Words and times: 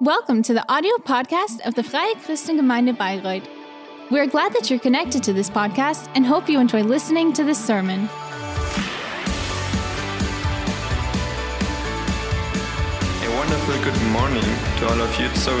Welcome 0.00 0.42
to 0.42 0.52
the 0.52 0.68
audio 0.70 0.96
podcast 0.96 1.60
of 1.64 1.76
the 1.76 1.84
Freie 1.84 2.14
Christengemeinde 2.16 2.96
Bayreuth. 2.96 3.46
We're 4.10 4.26
glad 4.26 4.52
that 4.54 4.68
you're 4.68 4.80
connected 4.80 5.22
to 5.22 5.32
this 5.32 5.48
podcast 5.48 6.10
and 6.16 6.26
hope 6.26 6.48
you 6.48 6.58
enjoy 6.58 6.82
listening 6.82 7.32
to 7.34 7.44
this 7.44 7.64
sermon. 7.64 8.00
A 13.22 13.36
wonderful 13.36 13.84
good 13.84 14.02
morning 14.10 14.42
to 14.78 14.88
all 14.88 15.00
of 15.00 15.20
you. 15.20 15.26
It's 15.26 15.42
so 15.42 15.56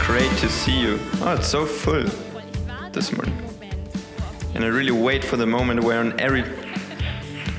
great 0.00 0.30
to 0.38 0.48
see 0.48 0.80
you. 0.80 0.98
Oh, 1.20 1.34
it's 1.38 1.48
so 1.48 1.66
full 1.66 2.06
this 2.90 3.12
morning. 3.12 3.36
And 4.54 4.64
I 4.64 4.68
really 4.68 4.92
wait 4.92 5.22
for 5.22 5.36
the 5.36 5.46
moment 5.46 5.84
where 5.84 6.18
every 6.18 6.44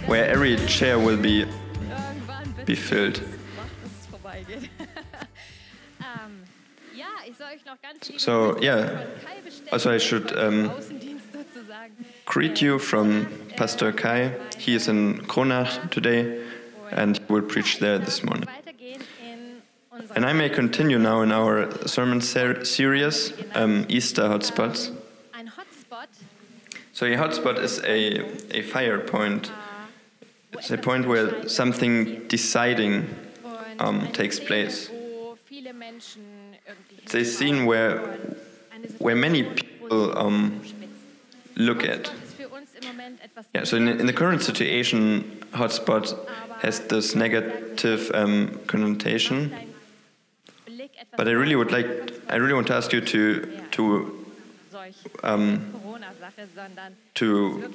where 0.07 0.27
every 0.27 0.57
chair 0.65 0.97
will 0.97 1.17
be 1.17 1.45
be 2.65 2.73
filled. 2.73 3.21
So, 8.17 8.57
yeah. 8.61 9.05
Also 9.71 9.93
I 9.93 9.97
should 9.97 10.37
um, 10.37 10.71
greet 12.25 12.61
you 12.61 12.79
from 12.79 13.27
Pastor 13.55 13.91
Kai. 13.91 14.33
He 14.57 14.75
is 14.75 14.87
in 14.87 15.19
Kronach 15.27 15.89
today 15.91 16.43
and 16.91 17.19
will 17.29 17.41
preach 17.41 17.79
there 17.79 17.99
this 17.99 18.23
morning. 18.23 18.47
Weitergehen 18.47 19.01
in 19.23 19.61
unserer 19.91 20.15
And 20.15 20.25
I 20.25 20.33
may 20.33 20.49
continue 20.49 20.99
now 20.99 21.21
in 21.21 21.31
our 21.31 21.87
sermon 21.87 22.21
ser- 22.21 22.63
series, 22.65 23.33
um, 23.53 23.85
Easter 23.89 24.23
Hotspots. 24.23 24.91
So 26.95 27.05
a 27.05 27.17
hotspot 27.17 27.59
is 27.59 27.79
a, 27.79 28.23
a 28.57 28.61
fire 28.61 28.99
point. 28.99 29.51
It's 30.53 30.71
a 30.71 30.77
point 30.77 31.05
where 31.05 31.45
something 31.49 32.25
deciding 32.29 33.09
um, 33.79 34.07
takes 34.13 34.39
place. 34.39 34.89
A 37.13 37.23
scene 37.23 37.65
where, 37.65 38.17
where 38.99 39.15
many 39.15 39.43
people 39.43 40.17
um, 40.17 40.61
look 41.55 41.83
at. 41.83 42.11
Yeah, 43.53 43.63
so 43.63 43.77
in, 43.77 43.87
in 43.87 44.05
the 44.05 44.13
current 44.13 44.41
situation, 44.41 45.43
hotspot 45.51 46.15
has 46.59 46.79
this 46.81 47.15
negative 47.15 48.11
um, 48.13 48.59
connotation. 48.67 49.53
But 51.17 51.27
I 51.27 51.31
really 51.31 51.55
would 51.55 51.71
like, 51.71 51.87
I 52.29 52.35
really 52.35 52.53
want 52.53 52.67
to 52.67 52.75
ask 52.75 52.91
you 52.91 53.01
to, 53.01 53.61
to, 53.71 54.25
um, 55.23 55.71
to 57.15 57.73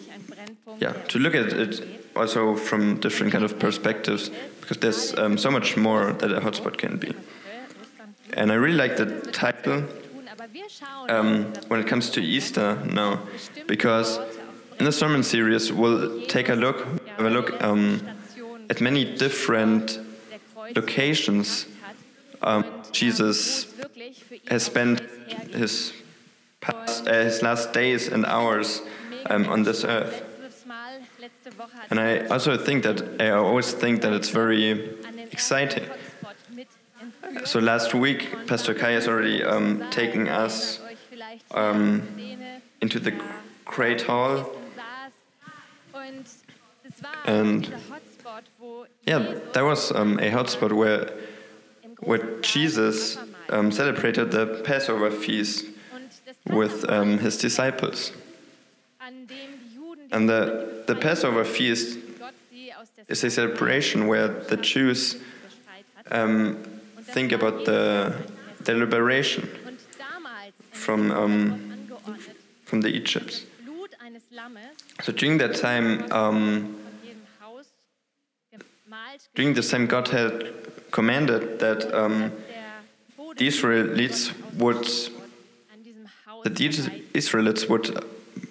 yeah, 0.78 0.92
to 0.92 1.18
look 1.18 1.34
at 1.34 1.52
it 1.52 2.04
also 2.16 2.56
from 2.56 3.00
different 3.00 3.32
kind 3.32 3.44
of 3.44 3.58
perspectives, 3.58 4.30
because 4.60 4.76
there's 4.78 5.16
um, 5.16 5.38
so 5.38 5.50
much 5.50 5.76
more 5.76 6.12
that 6.12 6.30
a 6.32 6.40
hotspot 6.40 6.76
can 6.76 6.98
be. 6.98 7.14
And 8.34 8.52
I 8.52 8.54
really 8.54 8.76
like 8.76 8.96
the 8.96 9.20
title 9.32 9.82
tun, 9.82 10.28
aber 10.30 10.52
wir 10.52 10.68
schauen 10.68 11.10
um, 11.10 11.52
when 11.68 11.80
it 11.80 11.86
comes 11.86 12.10
to 12.10 12.20
Easter 12.20 12.76
now, 12.86 13.20
because 13.66 14.18
in 14.78 14.84
the 14.84 14.92
sermon 14.92 15.22
series 15.22 15.72
we'll 15.72 16.26
take 16.26 16.48
a 16.48 16.54
look, 16.54 16.86
have 17.16 17.26
a 17.26 17.30
look 17.30 17.62
um, 17.62 18.00
at 18.68 18.80
many 18.80 19.04
different 19.04 19.98
locations 20.76 21.66
um, 22.42 22.64
Jesus 22.92 23.66
für 24.28 24.34
ihn 24.34 24.40
has 24.48 24.64
spent 24.64 25.02
his 25.52 25.92
past, 26.60 27.06
uh, 27.06 27.24
his 27.24 27.42
last 27.42 27.72
days 27.72 28.08
and 28.08 28.24
hours 28.24 28.82
um, 29.26 29.46
on 29.48 29.62
this 29.62 29.84
earth. 29.84 30.22
letztes 30.40 30.66
Mal, 30.66 31.00
letzte 31.18 31.58
Woche 31.58 31.72
hat 31.74 31.90
And 31.90 32.00
I 32.00 32.26
also 32.28 32.56
think 32.56 32.82
that 32.84 33.20
I 33.20 33.30
always 33.30 33.72
think 33.72 34.00
that 34.02 34.12
it's 34.12 34.30
very 34.30 34.96
exciting. 35.30 35.84
So 37.44 37.58
last 37.60 37.94
week, 37.94 38.46
Pastor 38.46 38.74
Kai 38.74 38.92
has 38.92 39.06
already 39.08 39.42
um, 39.44 39.88
taken 39.90 40.28
us 40.28 40.80
um, 41.52 42.02
into 42.80 42.98
the 42.98 43.12
Great 43.64 44.02
Hall. 44.02 44.50
And- 47.26 47.66
Yeah, 49.06 49.34
there 49.52 49.64
was 49.64 49.92
um, 49.92 50.18
a 50.18 50.30
hotspot 50.30 50.72
where 50.72 51.10
where 52.00 52.40
Jesus 52.40 53.18
um, 53.50 53.70
celebrated 53.70 54.30
the 54.30 54.62
Passover 54.64 55.10
feast 55.10 55.66
with 56.48 56.88
um, 56.88 57.18
his 57.18 57.36
disciples. 57.36 58.12
And 60.12 60.28
the, 60.28 60.84
the 60.86 60.94
Passover 60.96 61.44
feast 61.44 61.98
is 63.08 63.22
a 63.24 63.30
celebration 63.30 64.06
where 64.06 64.28
the 64.28 64.56
Jews 64.56 65.16
um, 66.10 66.56
think 67.12 67.32
about 67.32 67.64
the, 67.64 68.14
the 68.64 68.74
liberation 68.74 69.48
Und 69.66 69.78
damals 69.98 70.48
in 70.48 70.52
from, 70.72 71.10
um, 71.10 71.88
from 72.64 72.80
the 72.80 72.88
Egypts. 72.88 73.46
Blut 73.64 73.94
So 75.02 75.12
during 75.12 75.38
that 75.38 75.54
time, 75.56 76.10
um, 76.12 76.76
during 79.34 79.54
the 79.54 79.62
time, 79.62 79.86
God 79.86 80.08
had 80.08 80.44
commanded 80.90 81.60
that 81.60 81.92
um, 81.94 82.32
the 83.36 83.46
Israelites 83.46 84.32
would 84.58 84.86
that 86.42 86.56
the. 86.56 87.02
Israelites 87.14 87.68
would 87.68 88.04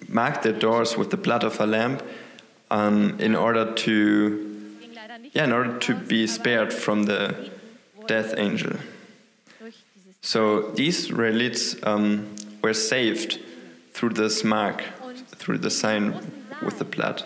mark 0.08 0.42
their 0.42 0.52
doors 0.52 0.96
with 0.96 1.10
the 1.10 1.16
blood 1.16 1.44
of 1.44 1.60
a 1.60 1.66
lamb 1.66 1.98
um, 2.70 3.16
in 3.18 3.34
order 3.34 3.72
to 3.74 4.76
yeah 5.32 5.44
in 5.44 5.52
order 5.52 5.78
to 5.78 5.94
be 5.94 6.26
spared 6.26 6.72
from 6.72 7.04
the 7.04 7.50
death 8.10 8.34
angel. 8.36 8.72
So 10.20 10.72
these 10.72 11.12
relics 11.12 11.76
um, 11.84 12.34
were 12.60 12.74
saved 12.74 13.38
through 13.94 14.14
this 14.14 14.42
mark, 14.42 14.82
through 15.36 15.58
the 15.58 15.70
sign 15.70 16.04
with 16.60 16.78
the 16.80 16.84
blood. 16.84 17.22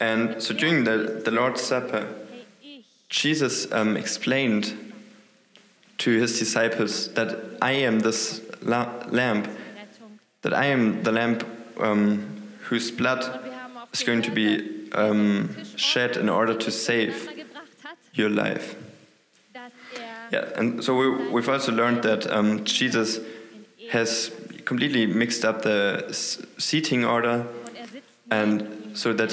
And 0.00 0.42
so 0.42 0.54
during 0.54 0.82
the, 0.82 1.22
the 1.24 1.30
Lord's 1.30 1.60
Supper, 1.60 2.04
Jesus 3.08 3.70
um, 3.70 3.96
explained 3.96 4.64
to 5.98 6.10
his 6.18 6.38
disciples 6.38 7.14
that 7.14 7.28
I 7.62 7.72
am 7.86 8.00
this 8.00 8.42
la- 8.62 9.04
lamp, 9.08 9.48
that 10.42 10.52
I 10.52 10.66
am 10.66 11.04
the 11.04 11.12
lamp 11.12 11.44
um, 11.78 12.02
whose 12.62 12.90
blood 12.90 13.22
is 13.92 14.02
going 14.02 14.22
to 14.22 14.32
be 14.32 14.90
um, 14.92 15.56
shed 15.76 16.16
in 16.16 16.28
order 16.28 16.54
to 16.54 16.70
save 16.72 17.37
your 18.14 18.30
life. 18.30 18.76
Yeah, 20.30 20.50
and 20.56 20.84
so 20.84 20.94
we, 20.94 21.30
we've 21.30 21.48
also 21.48 21.72
learned 21.72 22.02
that 22.02 22.30
um, 22.30 22.64
Jesus 22.64 23.20
has 23.90 24.30
completely 24.64 25.06
mixed 25.06 25.44
up 25.44 25.62
the 25.62 26.04
seating 26.58 27.04
order, 27.04 27.46
er 27.46 28.02
and 28.30 28.90
so 28.92 29.12
that 29.14 29.32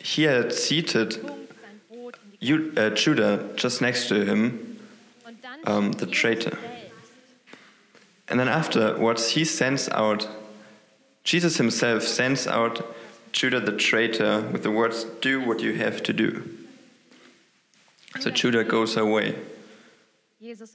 he 0.00 0.24
had 0.24 0.52
seated 0.52 1.12
tunkt 1.12 1.48
sein 1.62 1.80
Brot 1.88 2.14
in 2.40 2.40
die 2.40 2.46
Ju- 2.46 2.72
uh, 2.76 2.90
Judah 2.90 3.38
just 3.56 3.80
next 3.80 4.08
to 4.08 4.24
him, 4.24 4.78
um, 5.64 5.92
the 5.92 6.06
traitor. 6.06 6.58
and 8.28 8.38
then 8.38 8.48
afterwards 8.48 9.30
he 9.30 9.44
sends 9.44 9.88
out, 9.88 10.28
Jesus 11.24 11.56
himself 11.56 12.02
sends 12.02 12.46
out 12.46 12.84
Judah 13.32 13.60
the 13.60 13.76
traitor 13.76 14.42
with 14.52 14.62
the 14.62 14.70
words, 14.70 15.06
"Do 15.22 15.40
what 15.40 15.60
you 15.60 15.72
have 15.72 16.02
to 16.02 16.12
do." 16.12 16.57
So 18.20 18.30
Judah 18.30 18.64
goes 18.64 18.96
away. 18.96 19.34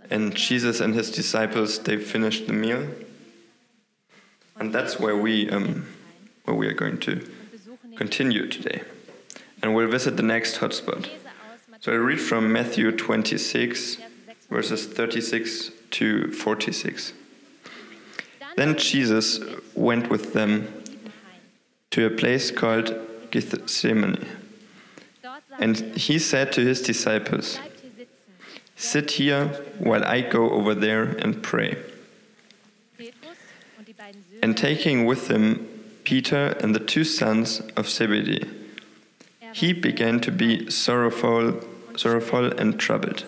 And 0.09 0.35
Jesus 0.35 0.81
and 0.81 0.93
his 0.93 1.09
disciples 1.09 1.79
they 1.79 1.97
finished 1.97 2.47
the 2.47 2.53
meal, 2.53 2.85
and 4.59 4.73
that's 4.73 4.99
where 4.99 5.15
we 5.15 5.49
um, 5.49 5.87
where 6.43 6.55
we 6.55 6.67
are 6.67 6.73
going 6.73 6.99
to 6.99 7.25
continue 7.95 8.49
today, 8.49 8.81
and 9.61 9.73
we'll 9.73 9.87
visit 9.87 10.17
the 10.17 10.23
next 10.23 10.57
hotspot. 10.57 11.09
So 11.79 11.93
I 11.93 11.95
read 11.95 12.19
from 12.19 12.51
Matthew 12.51 12.91
26, 12.91 13.97
verses 14.49 14.85
36 14.85 15.71
to 15.91 16.31
46. 16.31 17.13
Then 18.55 18.77
Jesus 18.77 19.39
went 19.75 20.09
with 20.09 20.33
them 20.33 20.83
to 21.91 22.05
a 22.05 22.09
place 22.09 22.51
called 22.51 22.93
Gethsemane, 23.31 24.25
and 25.59 25.77
he 25.95 26.19
said 26.19 26.51
to 26.53 26.61
his 26.61 26.81
disciples. 26.81 27.59
"Sit 28.75 29.11
here 29.11 29.47
while 29.77 30.03
I 30.03 30.21
go 30.21 30.49
over 30.49 30.73
there 30.75 31.03
and 31.03 31.41
pray." 31.41 31.77
And 34.41 34.57
taking 34.57 35.05
with 35.05 35.29
him 35.29 35.67
Peter 36.03 36.57
and 36.61 36.75
the 36.75 36.79
two 36.79 37.03
sons 37.03 37.61
of 37.77 37.89
Zebedee, 37.89 38.49
he 39.53 39.71
began 39.73 40.19
to 40.21 40.31
be 40.31 40.69
sorrowful, 40.69 41.59
sorrowful 41.95 42.51
and 42.59 42.79
troubled. 42.79 43.25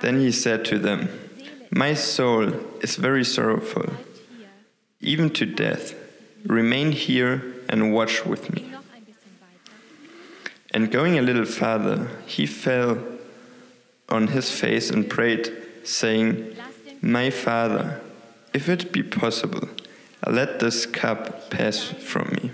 Then 0.00 0.20
he 0.20 0.32
said 0.32 0.64
to 0.66 0.78
them, 0.78 1.08
My 1.70 1.94
soul 1.94 2.52
is 2.80 2.96
very 2.96 3.24
sorrowful, 3.24 3.92
even 5.00 5.30
to 5.30 5.46
death. 5.46 5.94
Remain 6.46 6.92
here 6.92 7.42
and 7.68 7.92
watch 7.92 8.24
with 8.24 8.52
me. 8.54 8.67
And 10.72 10.90
going 10.90 11.18
a 11.18 11.22
little 11.22 11.46
farther, 11.46 12.08
he 12.26 12.46
fell 12.46 13.02
on 14.08 14.28
his 14.28 14.50
face 14.50 14.90
and 14.90 15.08
prayed, 15.08 15.50
saying, 15.84 16.56
My 17.00 17.30
Father, 17.30 18.00
if 18.52 18.68
it 18.68 18.92
be 18.92 19.02
possible, 19.02 19.68
let 20.26 20.60
this 20.60 20.84
cup 20.84 21.50
pass 21.50 21.82
from 21.84 22.28
me. 22.30 22.50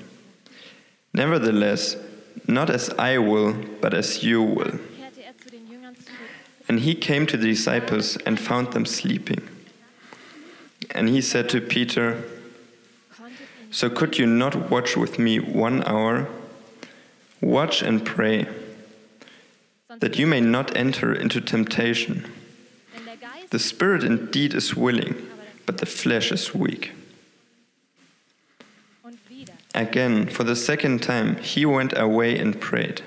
Nevertheless, 1.12 1.96
not 2.46 2.70
as 2.70 2.90
I 2.90 3.19
will, 3.19 3.55
but 3.81 3.94
as 3.94 4.22
you 4.22 4.43
will. 4.43 4.78
And 6.69 6.81
he 6.81 6.94
came 6.94 7.26
to 7.26 7.37
the 7.37 7.46
disciples 7.46 8.16
and 8.19 8.38
found 8.38 8.72
them 8.72 8.87
sleeping. 8.87 9.49
And 10.90 11.08
he 11.08 11.20
said 11.20 11.49
to 11.50 11.61
Peter, 11.61 12.25
So 13.70 13.90
could 13.90 14.19
you 14.19 14.26
not 14.26 14.70
watch 14.70 14.96
with 14.96 15.19
me 15.19 15.38
one 15.38 15.82
hour? 15.84 16.28
Watch 17.41 17.83
and 17.83 18.05
pray, 18.05 18.47
that 20.01 20.19
you 20.19 20.27
may 20.27 20.41
not 20.41 20.77
enter 20.77 21.13
into 21.13 21.41
temptation. 21.41 22.31
The 23.51 23.59
spirit 23.59 24.03
indeed 24.05 24.55
is 24.55 24.75
willing, 24.75 25.15
but 25.67 25.79
the 25.79 25.87
flesh 25.87 26.33
is 26.33 26.55
weak. 26.55 26.93
Again, 29.75 30.29
for 30.29 30.45
the 30.45 30.57
second 30.57 31.03
time, 31.03 31.37
he 31.39 31.67
went 31.67 31.99
away 31.99 32.39
and 32.39 32.61
prayed, 32.61 33.03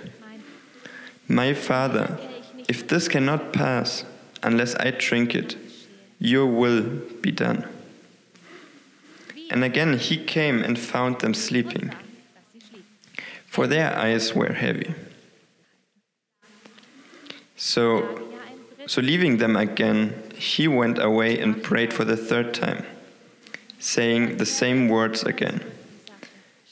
My 1.27 1.53
Father, 1.53 2.19
if 2.67 2.87
this 2.87 3.07
cannot 3.07 3.53
pass 3.53 4.03
unless 4.43 4.75
I 4.75 4.91
drink 4.91 5.33
it, 5.33 5.55
your 6.19 6.45
will 6.45 6.83
be 7.21 7.31
done. 7.31 7.67
And 9.49 9.63
again 9.63 9.97
he 9.97 10.17
came 10.17 10.61
and 10.61 10.77
found 10.77 11.21
them 11.21 11.33
sleeping, 11.33 11.93
Wunder, 11.93 11.97
dass 12.41 12.61
sie 12.61 12.67
schliefen. 12.67 13.36
For 13.47 13.65
their 13.65 13.97
eyes 13.97 14.35
were 14.35 14.53
heavy. 14.53 14.93
So, 17.55 18.21
so 18.85 19.01
leaving 19.01 19.37
them 19.37 19.55
again, 19.55 20.31
he 20.35 20.67
went 20.67 20.99
away 21.01 21.39
and 21.39 21.63
prayed 21.63 21.91
for 21.91 22.05
the 22.05 22.15
third 22.15 22.53
time, 22.53 22.85
saying 23.79 24.37
the 24.37 24.45
same 24.45 24.89
words 24.89 25.23
again. 25.23 25.61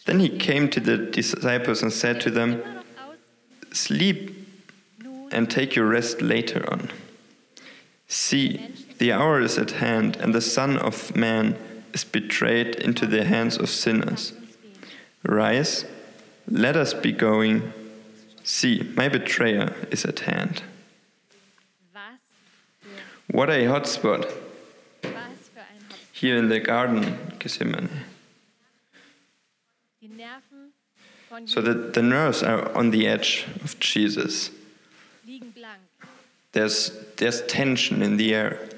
Then 0.06 0.20
he 0.20 0.30
came 0.30 0.70
to 0.70 0.80
the 0.80 0.98
disciples 0.98 1.82
and 1.82 1.92
said 1.92 2.22
to 2.22 2.30
them. 2.30 2.62
Sleep 3.74 4.48
and 5.32 5.50
take 5.50 5.76
your 5.76 5.88
rest 5.88 6.22
later 6.22 6.64
on. 6.72 6.90
See, 8.08 8.72
the 9.00 9.12
hour 9.12 9.42
is 9.42 9.58
at 9.58 9.72
hand, 9.72 10.16
and 10.18 10.34
the 10.34 10.42
Son 10.42 10.78
of 10.78 11.16
Man 11.16 11.58
is 11.94 12.04
betrayed 12.04 12.76
into 12.76 13.08
the 13.08 13.26
hands 13.26 13.58
of 13.58 13.70
sinners. 13.70 14.34
Rise, 15.24 15.86
let 16.48 16.76
us 16.76 16.94
be 16.94 17.12
going. 17.12 17.74
See, 18.44 18.92
my 18.96 19.10
betrayer 19.10 19.74
is 19.92 20.06
at 20.06 20.20
hand. 20.20 20.62
What 23.32 23.50
a 23.50 23.54
ein 23.54 23.70
Hopf. 23.70 24.34
here 26.14 26.38
in 26.38 26.50
the 26.50 26.60
garden, 26.60 27.34
Gethsemane. 27.40 27.90
So 31.46 31.62
that 31.62 31.94
the 31.94 32.02
nerves 32.02 32.44
are 32.44 32.72
on 32.78 32.92
the 32.92 33.08
edge 33.08 33.46
of 33.64 33.80
Jesus. 33.80 34.52
There's, 36.52 36.92
there's 37.18 37.42
tension 37.48 38.02
in 38.02 38.18
the 38.18 38.34
air. 38.34 38.70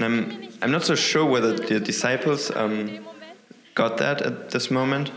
I'm, 0.00 0.48
I'm 0.60 0.72
not 0.72 0.84
so 0.84 0.94
sure 0.94 1.24
whether 1.24 1.52
the 1.52 1.78
disciples 1.78 2.50
um, 2.50 3.06
got 3.76 3.98
that 3.98 4.20
at 4.22 4.50
this 4.50 4.70
moment, 4.70 5.12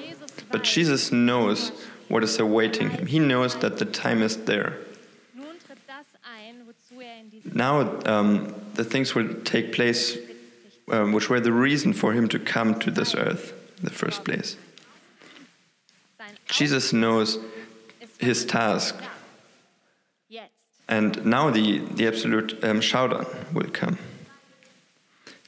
but 0.51 0.63
Jesus 0.63 1.11
knows 1.11 1.71
what 2.09 2.23
is 2.23 2.39
awaiting 2.39 2.89
him. 2.91 3.07
He 3.07 3.17
knows 3.17 3.55
that 3.57 3.77
the 3.79 3.85
time 3.85 4.21
is 4.21 4.37
there. 4.45 4.77
er 5.37 5.43
Now 7.53 7.99
um, 8.05 8.53
the 8.75 8.83
things 8.83 9.15
will 9.15 9.33
take 9.43 9.71
place 9.71 10.17
um, 10.91 11.13
which 11.13 11.29
were 11.29 11.39
the 11.39 11.51
reason 11.51 11.93
for 11.93 12.13
him 12.13 12.27
to 12.27 12.39
come 12.39 12.79
to 12.79 12.91
this 12.91 13.15
earth 13.15 13.53
in 13.77 13.85
the 13.85 13.91
first 13.91 14.23
place. 14.23 14.57
Jesus 16.47 16.91
knows 16.91 17.39
his 18.19 18.45
task, 18.45 18.95
and 20.87 21.25
now 21.25 21.51
the, 21.51 21.79
the 21.95 22.07
absolute 22.07 22.63
um, 22.63 22.81
will 23.53 23.69
come. 23.71 23.97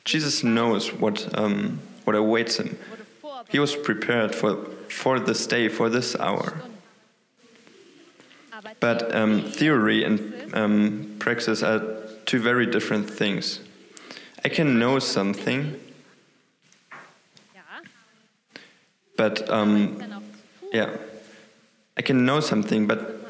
Jesus 0.05 0.43
knows 0.43 0.93
what, 0.93 1.27
um, 1.37 1.79
what 2.05 2.15
awaits 2.15 2.57
him. 2.57 2.77
He 3.51 3.59
was 3.59 3.75
prepared 3.75 4.33
for, 4.33 4.55
for 4.89 5.19
this 5.19 5.45
day, 5.45 5.67
for 5.67 5.89
this 5.89 6.15
hour. 6.15 6.61
But 8.79 9.13
um, 9.13 9.43
theory 9.51 10.03
and 10.03 10.55
um, 10.55 11.15
praxis 11.19 11.61
are 11.61 11.81
two 12.25 12.39
very 12.39 12.65
different 12.65 13.09
things. 13.09 13.59
I 14.45 14.49
can 14.49 14.79
know 14.79 14.99
something, 14.99 15.79
but 19.17 19.49
um, 19.49 20.01
yeah, 20.71 20.95
I 21.97 22.01
can 22.01 22.25
know 22.25 22.39
something, 22.39 22.87
but 22.87 23.21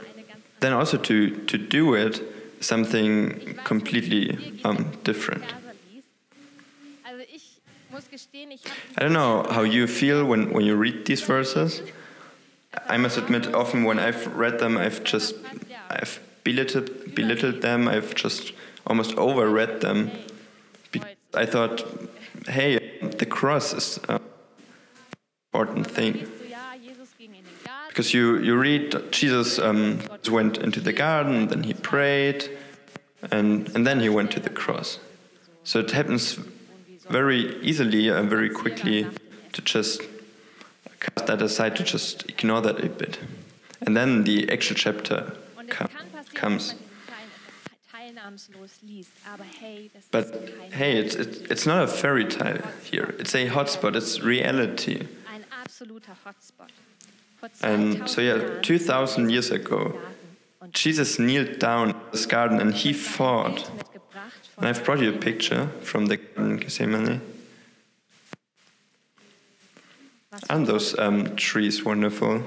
then 0.60 0.74
also 0.74 0.98
to, 0.98 1.46
to 1.48 1.58
do 1.58 1.96
it, 1.96 2.22
something 2.60 3.58
completely 3.64 4.60
um, 4.64 4.92
different. 5.04 5.44
I 8.98 9.02
don't 9.02 9.14
know 9.14 9.44
how 9.50 9.64
you 9.64 9.88
feel 9.88 10.26
when, 10.26 10.52
when 10.52 10.66
you 10.66 10.76
read 10.76 11.06
these 11.06 11.22
verses. 11.22 11.82
I 12.88 12.98
must 12.98 13.18
admit, 13.18 13.54
often 13.54 13.84
when 13.84 14.00
I've 14.00 14.28
read 14.36 14.60
them, 14.60 14.78
I've 14.78 15.04
just 15.04 15.36
I've 15.90 16.20
belittled, 16.44 17.16
belittled 17.16 17.62
them. 17.62 17.88
I've 17.88 18.16
just 18.16 18.54
almost 18.88 19.16
overread 19.16 19.82
them. 19.82 20.12
I 21.34 21.46
thought, 21.46 21.84
hey, 22.48 23.00
the 23.18 23.26
cross 23.26 23.74
is 23.74 24.00
an 24.10 24.20
important 25.54 25.90
thing. 25.90 26.28
Because 27.88 28.14
you, 28.14 28.38
you 28.38 28.58
read 28.58 29.12
Jesus 29.12 29.60
um, 29.60 30.00
went 30.30 30.58
into 30.58 30.80
the 30.80 30.94
garden, 30.94 31.48
then 31.48 31.64
he 31.64 31.74
prayed, 31.74 32.58
and, 33.32 33.70
and 33.76 33.86
then 33.86 34.00
he 34.00 34.10
went 34.10 34.32
to 34.32 34.40
the 34.40 34.50
cross. 34.50 35.00
So 35.64 35.80
it 35.80 35.92
happens 35.92 36.40
very 37.12 37.62
easily 37.62 38.10
and 38.10 38.30
very 38.30 38.50
quickly 38.50 39.08
to 39.52 39.62
just 39.62 40.02
cast 41.00 41.28
that 41.28 41.42
aside, 41.42 41.76
to 41.76 41.84
just 41.84 42.30
ignore 42.30 42.62
that 42.62 42.84
a 42.84 42.90
bit. 42.90 43.20
And 43.82 43.96
then 43.98 44.24
the 44.24 44.52
actual 44.52 44.76
chapter 44.76 45.34
com- 45.70 45.90
comes. 46.34 46.70
dass 46.70 46.78
man 46.78 46.78
diese 46.78 47.12
Zeilen 47.12 48.18
etwas 48.18 48.52
teilnahmslos 48.52 48.72
liest, 48.84 49.12
aber 49.34 49.44
hey, 49.60 49.90
das 49.94 50.04
But 50.12 50.50
hey, 50.72 51.00
it's, 51.00 51.16
it's, 51.16 51.40
it's 51.52 51.66
not 51.66 51.84
a 51.84 51.88
fairy 51.88 52.26
tale 52.28 52.62
here. 52.84 53.14
It's 53.20 53.36
a 53.36 53.48
hotspot, 53.50 53.96
it's 53.96 54.24
reality. 54.24 55.08
ein 55.34 55.44
absoluter 55.64 56.16
Hotspot. 56.26 56.70
Vor 57.40 57.50
And 57.64 58.08
so, 58.08 58.22
yeah, 58.22 58.62
2000 58.62 58.62
2,000 58.62 59.30
years 59.30 59.50
ago, 59.52 60.00
Jesus 60.74 61.18
kneeled 61.18 61.58
down 61.60 61.90
in 61.90 61.96
this 62.12 62.28
garden 62.28 62.60
and 62.60 62.74
he 62.74 62.94
fought. 62.94 63.70
And 64.62 64.70
I've 64.70 64.84
brought 64.84 65.00
you 65.00 65.10
a 65.10 65.18
picture 65.18 65.70
from 65.82 66.06
the 66.06 66.18
garden 66.18 66.58
Gethsemane. 66.58 67.20
Aren't 70.52 70.68
those 70.68 70.96
um, 71.00 71.36
trees 71.36 71.84
wonderful? 71.84 72.44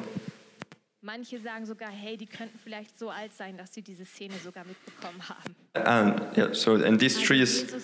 Manche 1.02 1.40
sagen 1.40 1.66
sogar, 1.66 1.90
hey, 1.90 2.16
die 2.16 2.26
könnten 2.26 2.56
vielleicht 2.62 2.96
so 2.96 3.10
alt 3.10 3.32
sein, 3.36 3.56
dass 3.56 3.74
sie 3.74 3.82
diese 3.82 4.04
Szene 4.04 4.34
sogar 4.44 4.64
mitbekommen 4.64 5.28
haben. 5.28 5.56
And 5.74 6.36
yeah, 6.36 6.54
so 6.54 6.76
and 6.76 7.00
these 7.00 7.20
trees, 7.20 7.74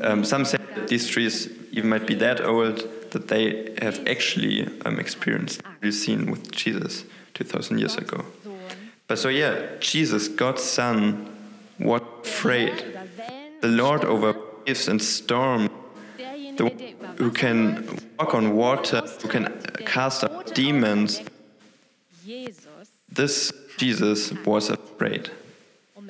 um, 0.00 0.24
some 0.24 0.46
say 0.46 0.56
that 0.74 0.88
these 0.88 1.06
trees 1.06 1.50
even 1.70 1.90
might 1.90 2.06
be 2.06 2.14
that 2.14 2.40
old 2.40 2.88
that 3.10 3.28
they 3.28 3.74
have 3.82 4.00
actually 4.06 4.66
um, 4.86 4.98
experienced 4.98 5.60
the 5.82 5.92
scene 5.92 6.30
with 6.30 6.50
Jesus 6.50 7.04
2,000 7.34 7.76
years 7.76 7.96
ago. 7.98 8.24
But 9.06 9.18
so 9.18 9.28
yeah, 9.28 9.76
Jesus, 9.80 10.28
God's 10.28 10.62
Son, 10.62 11.28
was 11.78 12.00
afraid. 12.22 12.93
The 13.64 13.70
Lord 13.70 14.04
over 14.04 14.36
waves 14.66 14.88
and 14.88 15.00
storm, 15.00 15.70
the 16.18 16.64
one 16.66 17.16
who 17.16 17.30
can 17.30 17.98
walk 18.18 18.34
on 18.34 18.54
water, 18.54 19.00
who 19.22 19.28
can 19.28 19.58
cast 19.86 20.22
out 20.22 20.54
demons. 20.54 21.22
This 23.10 23.54
Jesus 23.78 24.34
was 24.44 24.68
afraid. 24.68 25.30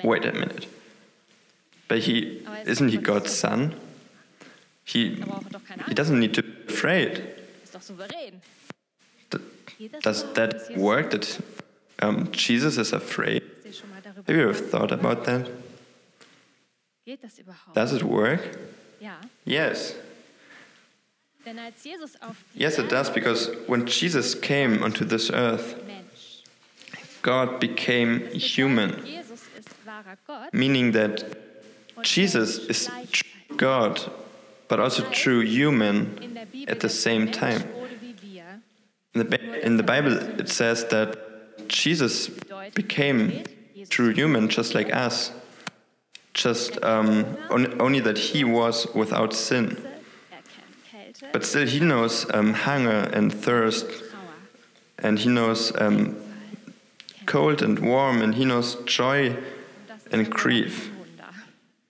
Wait 0.03 0.25
a 0.25 0.33
minute. 0.33 0.67
But 1.87 1.99
he 1.99 2.45
isn't 2.65 2.89
he 2.89 2.97
God's 2.97 3.31
son? 3.33 3.73
He 4.83 5.23
he 5.87 5.93
doesn't 5.93 6.19
need 6.19 6.33
to 6.33 6.43
be 6.43 6.73
afraid. 6.73 7.23
Does 10.01 10.25
that 10.33 10.75
work? 10.75 11.11
That 11.11 11.39
um, 11.99 12.29
Jesus 12.33 12.77
is 12.77 12.91
afraid? 12.91 13.43
Have 14.27 14.35
you 14.35 14.43
ever 14.49 14.53
thought 14.53 14.91
about 14.91 15.23
that? 15.23 15.49
Geht 17.05 17.23
das 17.23 17.37
überhaupt? 17.39 17.75
Does 17.75 17.93
it 17.93 18.03
work? 18.03 18.39
Ja, 18.99 19.19
Yes. 19.45 19.95
denn 21.45 21.59
als 21.59 21.83
Jesus 21.83 22.19
auf 22.21 22.35
Yes, 22.55 22.79
it 22.79 22.91
does, 22.91 23.09
because 23.13 23.51
when 23.67 23.85
Jesus 23.85 24.39
came 24.39 24.81
onto 24.83 25.05
this 25.05 25.29
earth, 25.29 25.75
er 25.87 26.03
God 27.21 27.59
became 27.59 28.21
human. 28.33 29.03
Jesus 29.05 29.41
wahrer 29.85 30.17
Gott 30.25 30.53
meaning 30.53 30.91
that 30.93 31.25
Jesus 32.03 32.57
is 32.67 32.89
true 33.11 33.57
God, 33.57 33.99
but 34.67 34.79
also 34.79 35.03
true 35.11 35.41
human 35.41 36.17
In 36.21 36.33
der 36.33 36.45
Bibel 36.45 36.71
at 36.71 36.79
the 36.81 36.89
same 36.89 37.31
time. 37.31 37.63
wurde 37.75 37.95
wie 38.01 38.15
wir. 38.21 38.61
In 39.13 39.21
the, 39.21 39.61
in 39.65 39.77
the 39.77 39.83
er 39.83 40.01
Bible, 40.01 40.39
it 40.39 40.49
says 40.49 40.87
that 40.89 41.17
Jesus 41.69 42.29
became 42.73 43.43
true 43.89 44.11
human 44.11 44.49
just 44.49 44.73
like 44.73 44.91
us, 44.93 45.31
just 46.35 46.83
um, 46.83 47.25
on, 47.49 47.81
only 47.81 48.01
that 48.01 48.17
he 48.17 48.43
was 48.43 48.87
without 48.93 49.33
sin. 49.33 49.75
But 51.31 51.45
still, 51.45 51.65
he 51.65 51.79
knows 51.79 52.29
um, 52.33 52.53
hunger 52.53 53.09
and 53.13 53.33
thirst, 53.33 53.87
and 54.99 55.17
he 55.17 55.29
knows 55.29 55.71
um, 55.79 56.15
cold 57.25 57.61
and 57.61 57.79
warm, 57.79 58.21
and 58.21 58.35
he 58.35 58.45
knows 58.45 58.75
joy, 58.85 59.29
und 59.29 59.37
das 59.87 60.05
ist 60.05 60.13
and 60.13 60.29
grief. 60.29 60.91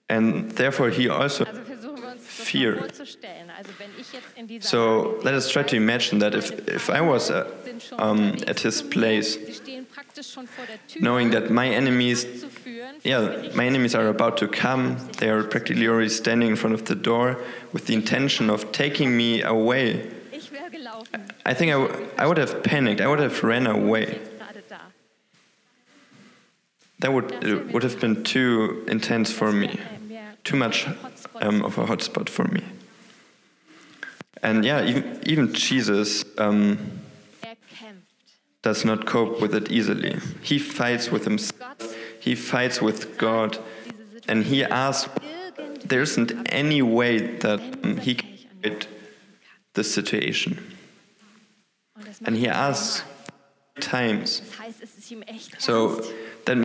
And 0.08 0.52
therefore 0.52 0.90
he 0.90 1.08
also. 1.08 1.44
Also 1.44 1.60
versuchen 1.62 2.02
wir 2.02 2.12
uns 2.12 2.22
das 2.24 2.48
Fear. 2.48 2.76
mal 2.76 2.80
vorzustellen. 2.82 3.50
Also 3.58 3.70
wenn 3.78 3.90
ich 3.98 4.12
jetzt 4.12 4.26
in 4.36 4.46
dieser 4.46 4.68
So 4.68 5.18
let 5.24 5.34
us 5.34 5.48
try 5.48 5.64
to 5.64 5.74
imagine 5.74 6.20
that 6.20 6.34
if, 6.34 6.52
if 6.68 6.88
I 6.88 7.00
was 7.00 7.30
uh, 7.30 7.44
um, 7.98 8.36
at 8.46 8.60
his 8.60 8.80
place, 8.80 9.36
sie 10.16 10.22
stehen 10.22 10.24
praktisch 10.24 10.32
schon 10.32 10.46
vor 10.46 10.64
der 10.66 10.78
Tür, 10.86 11.00
knowing 11.00 11.30
that 11.30 11.50
my 11.50 11.68
enemies, 11.68 12.22
zu 12.40 12.48
führen, 12.48 13.00
vor 13.00 13.10
yeah, 13.10 13.54
my 13.54 13.66
enemies 13.66 13.94
are 13.94 14.08
about 14.08 14.36
to 14.36 14.48
come, 14.48 14.96
they 15.18 15.28
are 15.28 15.42
practically 15.42 15.86
already 15.88 16.08
standing 16.08 16.48
in 16.50 16.56
front 16.56 16.74
of 16.74 16.84
the 16.86 16.94
door 16.94 17.36
with 17.72 17.86
the 17.86 17.94
intention 17.94 18.50
of 18.50 18.70
taking 18.72 19.16
me 19.16 19.42
away. 19.42 20.00
Ich 20.32 20.50
wäre 20.52 20.70
gelaufen. 20.70 21.20
I 21.44 21.54
think 21.54 21.70
I, 21.72 21.78
w- 21.78 22.08
I 22.18 22.26
would 22.26 22.38
have 22.38 22.62
panicked. 22.62 23.00
I 23.00 23.06
would 23.06 23.20
have 23.20 23.42
ran 23.42 23.66
away. 23.66 24.06
Jetzt 24.06 24.38
gerade 24.38 24.62
da. 24.68 24.80
That 27.00 27.12
would 27.12 27.44
it 27.44 27.72
would 27.72 27.82
have 27.82 28.00
been 28.00 28.22
too 28.24 28.84
intense 28.88 29.30
for 29.32 29.52
me, 29.52 29.68
Äh, 29.68 30.34
too 30.44 30.56
much 30.56 30.86
um, 31.40 31.62
of 31.62 31.78
a 31.78 31.84
hotspot 31.84 32.28
for 32.28 32.44
me. 32.44 32.62
And 34.42 34.64
yeah, 34.64 34.84
even 34.84 35.18
even 35.26 35.52
Jesus 35.52 36.24
um. 36.38 36.78
Does 38.66 38.84
not 38.84 39.06
cope 39.06 39.40
with 39.40 39.54
it 39.54 39.70
easily. 39.70 40.18
He 40.42 40.58
fights 40.58 41.08
with 41.12 41.24
himself. 41.24 41.78
He 42.18 42.34
fights 42.34 42.82
with 42.82 43.16
God, 43.16 43.58
and 44.26 44.42
he 44.42 44.64
asks, 44.64 45.08
there 45.84 46.02
isn't 46.02 46.32
any 46.50 46.82
way 46.82 47.14
that 47.44 47.60
he 48.02 48.16
can 48.16 48.28
quit 48.60 48.88
the 49.74 49.84
situation. 49.84 50.52
And 52.24 52.34
he 52.34 52.48
asks 52.48 53.04
times. 53.78 54.42
So 55.58 56.02
then 56.44 56.58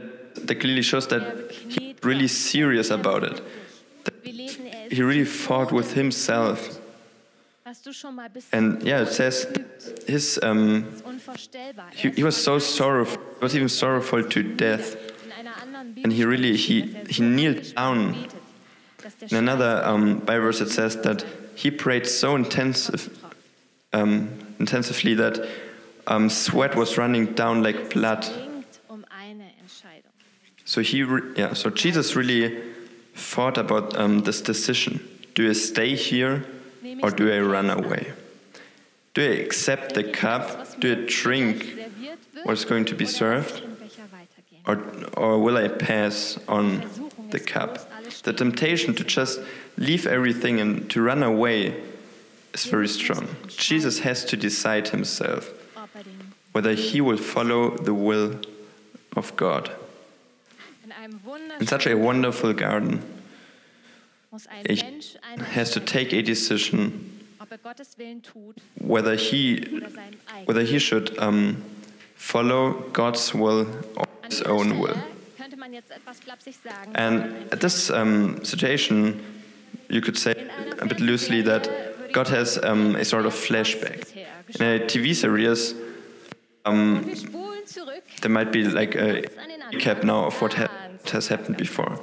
that 0.47 0.59
clearly 0.59 0.81
shows 0.81 1.05
that 1.09 1.51
he's 1.51 1.95
really 2.01 2.27
serious 2.27 2.89
about 2.89 3.23
it. 3.29 3.37
He 4.91 5.03
really 5.03 5.25
fought 5.25 5.71
with 5.71 5.93
himself. 5.93 6.79
And 8.51 8.81
yeah, 8.83 9.01
it 9.01 9.13
says 9.13 9.45
his 10.07 10.39
um. 10.41 10.85
He, 11.93 12.09
he 12.11 12.23
was 12.23 12.35
so 12.41 12.59
sorrowful, 12.59 13.21
he 13.39 13.43
was 13.43 13.55
even 13.55 13.69
sorrowful 13.69 14.23
to 14.23 14.43
death. 14.43 14.95
In 15.25 15.31
einer 15.31 15.53
anderen 15.61 15.95
And 16.03 16.13
he 16.13 16.23
really- 16.25 16.55
he- 16.55 16.93
er 16.95 17.05
he 17.09 17.21
kneeled 17.21 17.75
down. 17.75 18.13
betet, 18.13 18.31
dass 19.03 19.17
der 19.17 19.27
In 19.31 19.37
another 19.37 19.85
um, 19.87 20.19
Bible 20.19 20.41
verse, 20.41 20.61
it 20.61 20.69
says 20.69 21.01
that 21.01 21.25
he 21.55 21.71
prayed 21.71 22.05
so 22.05 22.35
intensive, 22.35 23.09
um, 23.93 24.29
intensively 24.59 25.15
that 25.15 25.39
um, 26.07 26.29
sweat 26.29 26.75
was 26.75 26.97
running 26.97 27.33
down 27.35 27.63
like 27.63 27.89
blood. 27.89 28.25
Um. 28.25 28.63
So 30.65 30.81
he, 30.81 31.03
re- 31.03 31.21
yeah. 31.35 31.53
So 31.53 31.69
Jesus 31.69 32.15
really 32.15 32.61
thought 33.15 33.57
about 33.57 33.97
um, 33.97 34.21
this 34.21 34.41
decision: 34.41 34.99
Do 35.35 35.49
I 35.49 35.53
stay 35.53 35.95
here, 35.95 36.45
or 37.03 37.11
do 37.11 37.29
I 37.31 37.39
run 37.39 37.69
away? 37.69 38.13
Do 39.13 39.21
I 39.21 39.35
accept 39.35 39.93
the 39.93 40.03
cup? 40.05 40.79
Do 40.79 40.93
I 40.93 41.05
drink 41.07 41.77
what's 42.43 42.63
going 42.63 42.85
to 42.85 42.95
be 42.95 43.05
served, 43.05 43.61
or 44.65 44.81
or 45.17 45.39
will 45.39 45.57
I 45.57 45.67
pass 45.67 46.39
on 46.47 46.87
the 47.29 47.39
cup? 47.39 47.89
The 48.23 48.33
temptation 48.33 48.95
to 48.95 49.03
just 49.03 49.41
leave 49.77 50.07
everything 50.07 50.61
and 50.61 50.89
to 50.91 51.01
run 51.01 51.23
away 51.23 51.81
is 52.53 52.65
very 52.65 52.87
strong. 52.87 53.27
Jesus 53.47 53.99
has 53.99 54.23
to 54.25 54.37
decide 54.37 54.89
himself 54.89 55.49
er 55.77 56.03
whether 56.53 56.73
he 56.73 57.01
will 57.01 57.17
follow 57.17 57.77
the 57.77 57.93
will 57.93 58.39
of 59.15 59.35
God. 59.35 59.71
in 61.59 61.67
such 61.67 61.87
a 61.87 61.95
wonderful 61.95 62.53
garden, 62.53 63.01
he 64.67 64.81
has 65.39 65.71
to 65.71 65.79
take 65.79 66.13
a 66.13 66.21
decision 66.21 67.10
ob 67.51 67.57
er 67.57 67.69
Gottes 67.69 67.97
Willen 67.97 68.21
tut 68.21 68.55
whether 68.75 69.13
he 69.15 69.61
oder 69.75 69.89
seinem 69.89 70.17
eigenen. 70.33 70.47
whether 70.47 70.61
he 70.61 70.79
should 70.79 71.17
um, 71.19 71.57
follow 72.15 72.85
God's 72.93 73.33
will 73.33 73.67
or 73.95 74.05
his 74.29 74.41
own 74.43 74.79
will. 74.79 74.95
könnte 75.37 75.57
man 75.57 75.73
jetzt 75.73 75.91
etwas 75.91 76.19
flapsig 76.21 76.55
sagen. 76.63 76.95
And 76.95 77.51
at 77.51 77.59
this 77.59 77.89
um, 77.89 78.43
situation, 78.43 79.19
you 79.89 79.99
could 80.01 80.17
say 80.17 80.33
a 80.79 80.85
bit 80.85 80.99
loosely 81.01 81.41
that 81.43 81.69
God 82.13 82.29
has 82.29 82.57
um, 82.63 82.95
a 82.95 83.03
sort 83.03 83.25
of 83.25 83.33
flashback. 83.33 84.07
In 84.59 84.65
a 84.65 84.79
TV 84.87 85.13
series, 85.13 85.75
Und 86.63 87.05
wir 87.07 87.15
spulen 87.15 87.65
zurück. 87.65 88.03
there 88.21 88.31
might 88.31 88.51
be 88.51 88.63
like 88.63 88.95
a 88.95 89.23
recap 89.73 90.03
now 90.03 90.25
of 90.27 90.39
what 90.41 90.53
ha- 90.53 90.69
has 91.11 91.27
happened 91.27 91.57
before. 91.57 91.99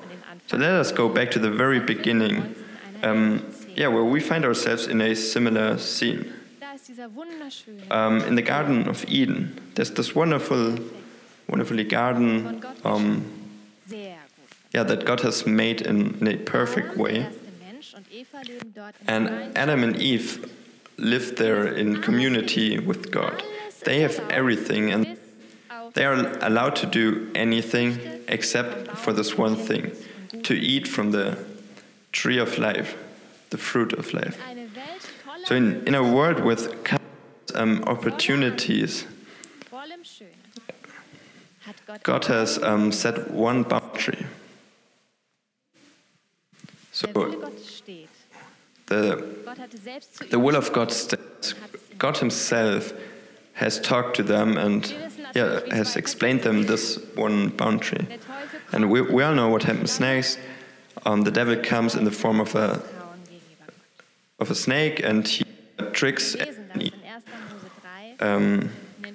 So 0.48 0.56
let 0.56 0.72
us 0.72 0.92
go 0.92 1.08
back 1.08 1.30
to 1.32 1.38
the 1.38 1.50
very 1.50 1.78
beginning, 1.80 2.54
um, 3.02 3.42
yeah, 3.78 3.86
where 3.86 4.04
we 4.04 4.20
find 4.20 4.44
ourselves 4.44 4.88
in 4.88 5.00
a 5.00 5.14
similar 5.14 5.78
scene. 5.78 6.24
Da 6.60 6.74
ist 6.74 6.88
dieser 6.88 7.14
wunderschöne 7.14 7.82
Um, 7.90 8.20
in 8.24 8.34
the 8.34 8.42
Garden 8.42 8.88
of 8.88 9.08
Eden, 9.08 9.56
there's 9.74 9.92
this 9.92 10.14
wonderful, 10.14 10.78
wonderfully 11.46 11.84
garden, 11.84 12.60
um, 12.84 13.22
yeah, 14.72 14.82
that 14.82 15.04
God 15.04 15.20
has 15.20 15.46
made 15.46 15.80
in, 15.80 16.18
in 16.20 16.26
a 16.26 16.36
perfect 16.36 16.96
way. 16.96 17.20
erste 17.20 17.48
Mensch 17.60 17.94
und 17.94 18.06
Eva 18.10 18.42
leben 18.42 18.74
dort 18.74 18.94
in 19.00 19.08
And 19.08 19.56
Adam 19.56 19.84
and 19.84 19.96
Eve 19.96 20.50
live 20.98 21.36
there 21.36 21.68
in 21.68 22.02
community 22.02 22.78
with 22.80 23.12
God. 23.12 23.42
They 23.84 24.00
have 24.00 24.20
everything 24.28 24.90
and 24.92 25.16
they 25.94 26.04
are 26.04 26.36
allowed 26.40 26.74
to 26.76 26.86
do 26.86 27.30
anything 27.34 28.00
except 28.26 28.90
for 28.98 29.12
this 29.12 29.38
one 29.38 29.56
thing 29.56 29.92
to 30.42 30.54
eat 30.54 30.88
from 30.88 31.12
the 31.12 31.38
tree 32.12 32.38
of 32.38 32.58
life, 32.58 32.96
the 33.50 33.58
fruit 33.58 33.92
of 33.92 34.12
life. 34.12 34.36
eine 34.48 34.68
Welt 34.74 35.02
voller 35.24 35.46
So, 35.46 35.54
in, 35.54 35.82
in 35.86 35.94
a 35.94 36.02
world 36.02 36.44
with 36.44 36.68
um, 37.54 37.82
opportunities, 37.84 39.06
vollem 39.70 40.04
Schönen 40.04 40.34
hat 41.60 41.76
Gott, 41.86 42.04
God 42.04 42.24
has 42.28 42.58
um, 42.62 42.92
set 42.92 43.30
one 43.30 43.64
boundary. 43.64 44.26
So, 46.92 47.06
the 48.86 49.22
Gott 49.44 49.58
hatte 49.58 49.78
selbst 49.78 50.16
zu 50.16 50.24
The 50.30 50.38
will 50.38 50.56
of 50.56 50.72
God 50.72 50.90
stands. 50.90 51.54
God 51.98 52.18
Himself 52.18 52.92
has 53.54 53.80
talked 53.80 54.16
to 54.16 54.22
them 54.22 54.56
and 54.56 54.94
yeah, 55.34 55.60
has 55.70 55.96
explained 55.96 56.42
them 56.42 56.66
this 56.66 56.98
one 57.16 57.50
boundary. 57.50 58.06
And 58.72 58.90
we, 58.90 59.00
we 59.02 59.22
all 59.22 59.34
know 59.34 59.48
what 59.48 59.64
happens 59.64 60.00
next. 60.00 60.38
Um, 61.04 61.22
the 61.22 61.30
devil 61.30 61.56
comes 61.56 61.94
in 61.94 62.04
the 62.04 62.10
form 62.10 62.40
of 62.40 62.54
a, 62.54 62.58
Vertrauen 62.66 62.78
gegenüber 62.78 62.84
Gott. 62.84 62.97
Of 64.38 64.50
a 64.50 64.54
snake 64.54 65.00
and 65.02 65.26
he 65.26 65.44
tricks 65.92 66.34
Wir 66.34 66.46
lesen 66.46 66.68
das 66.68 66.82
Eve, 66.82 66.92
in 66.92 67.02
1. 67.02 67.22
Mose 67.50 67.70
3. 68.18 68.26
um, 68.26 68.70